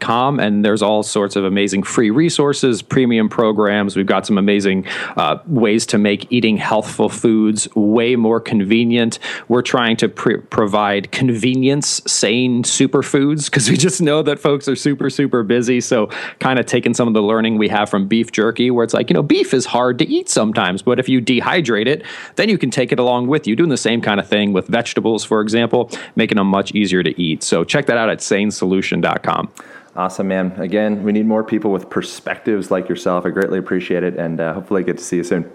com 0.00 0.40
and 0.40 0.64
there's 0.64 0.82
all 0.82 1.02
sorts 1.02 1.36
of 1.36 1.44
amazing 1.44 1.82
free 1.82 2.10
resources 2.10 2.82
premium 2.82 3.28
programs. 3.28 3.96
We've 3.96 4.06
got 4.06 4.26
some 4.26 4.38
amazing 4.38 4.86
uh, 5.16 5.38
ways 5.46 5.86
to 5.86 5.98
make 5.98 6.30
eating 6.30 6.56
healthful 6.56 7.08
foods 7.08 7.68
way 7.74 8.16
more 8.16 8.40
convenient. 8.40 9.18
We're 9.48 9.62
trying 9.62 9.96
to 9.98 10.08
pr- 10.08 10.38
provide 10.50 11.12
convenience 11.12 12.02
sane 12.06 12.62
superfoods 12.62 13.46
because 13.46 13.70
we 13.70 13.76
just 13.76 14.00
know 14.00 14.22
that 14.22 14.38
folks 14.38 14.68
are 14.68 14.76
super 14.76 15.10
super 15.10 15.42
busy. 15.42 15.80
So 15.80 16.06
kind 16.40 16.58
of 16.58 16.66
taking 16.66 16.94
some 16.94 17.08
of 17.08 17.14
the 17.14 17.22
learning 17.22 17.58
we 17.58 17.68
have 17.68 17.88
from 17.88 18.08
beef 18.08 18.32
jerky 18.32 18.70
where 18.70 18.84
it's 18.84 18.94
like 18.94 19.10
you 19.10 19.14
know 19.14 19.22
beef 19.22 19.54
is 19.54 19.66
hard 19.66 19.98
to 19.98 20.08
eat 20.08 20.28
sometimes 20.28 20.82
but 20.82 20.98
if 20.98 21.08
you 21.08 21.20
dehydrate 21.20 21.86
it 21.86 22.04
then 22.36 22.48
you 22.48 22.58
can 22.58 22.70
take 22.70 22.92
it 22.92 22.98
along 22.98 23.26
with 23.26 23.46
you. 23.46 23.56
Doing 23.56 23.70
the 23.70 23.76
same 23.76 24.00
kind 24.00 24.20
of 24.20 24.28
thing 24.28 24.52
with 24.52 24.66
vegetables 24.68 25.24
for 25.24 25.40
example 25.40 25.90
making 26.16 26.36
them 26.36 26.46
much 26.46 26.74
easier 26.74 27.02
to 27.02 27.20
eat. 27.20 27.42
So 27.42 27.64
check 27.64 27.86
that 27.86 27.96
out 27.96 28.10
at 28.10 28.18
sanesolution.com 28.18 29.52
Awesome, 29.98 30.28
man. 30.28 30.52
Again, 30.60 31.02
we 31.02 31.10
need 31.10 31.26
more 31.26 31.42
people 31.42 31.72
with 31.72 31.90
perspectives 31.90 32.70
like 32.70 32.88
yourself. 32.88 33.26
I 33.26 33.30
greatly 33.30 33.58
appreciate 33.58 34.04
it, 34.04 34.16
and 34.16 34.40
uh, 34.40 34.54
hopefully, 34.54 34.82
I 34.82 34.84
get 34.84 34.98
to 34.98 35.02
see 35.02 35.16
you 35.16 35.24
soon. 35.24 35.50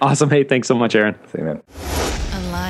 Awesome. 0.00 0.28
Hey, 0.28 0.42
thanks 0.42 0.66
so 0.66 0.74
much, 0.74 0.96
Aaron. 0.96 1.14
See 1.30 1.38
you, 1.38 1.44
man. 1.44 2.23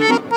thank 0.00 0.24
you. 0.24 0.31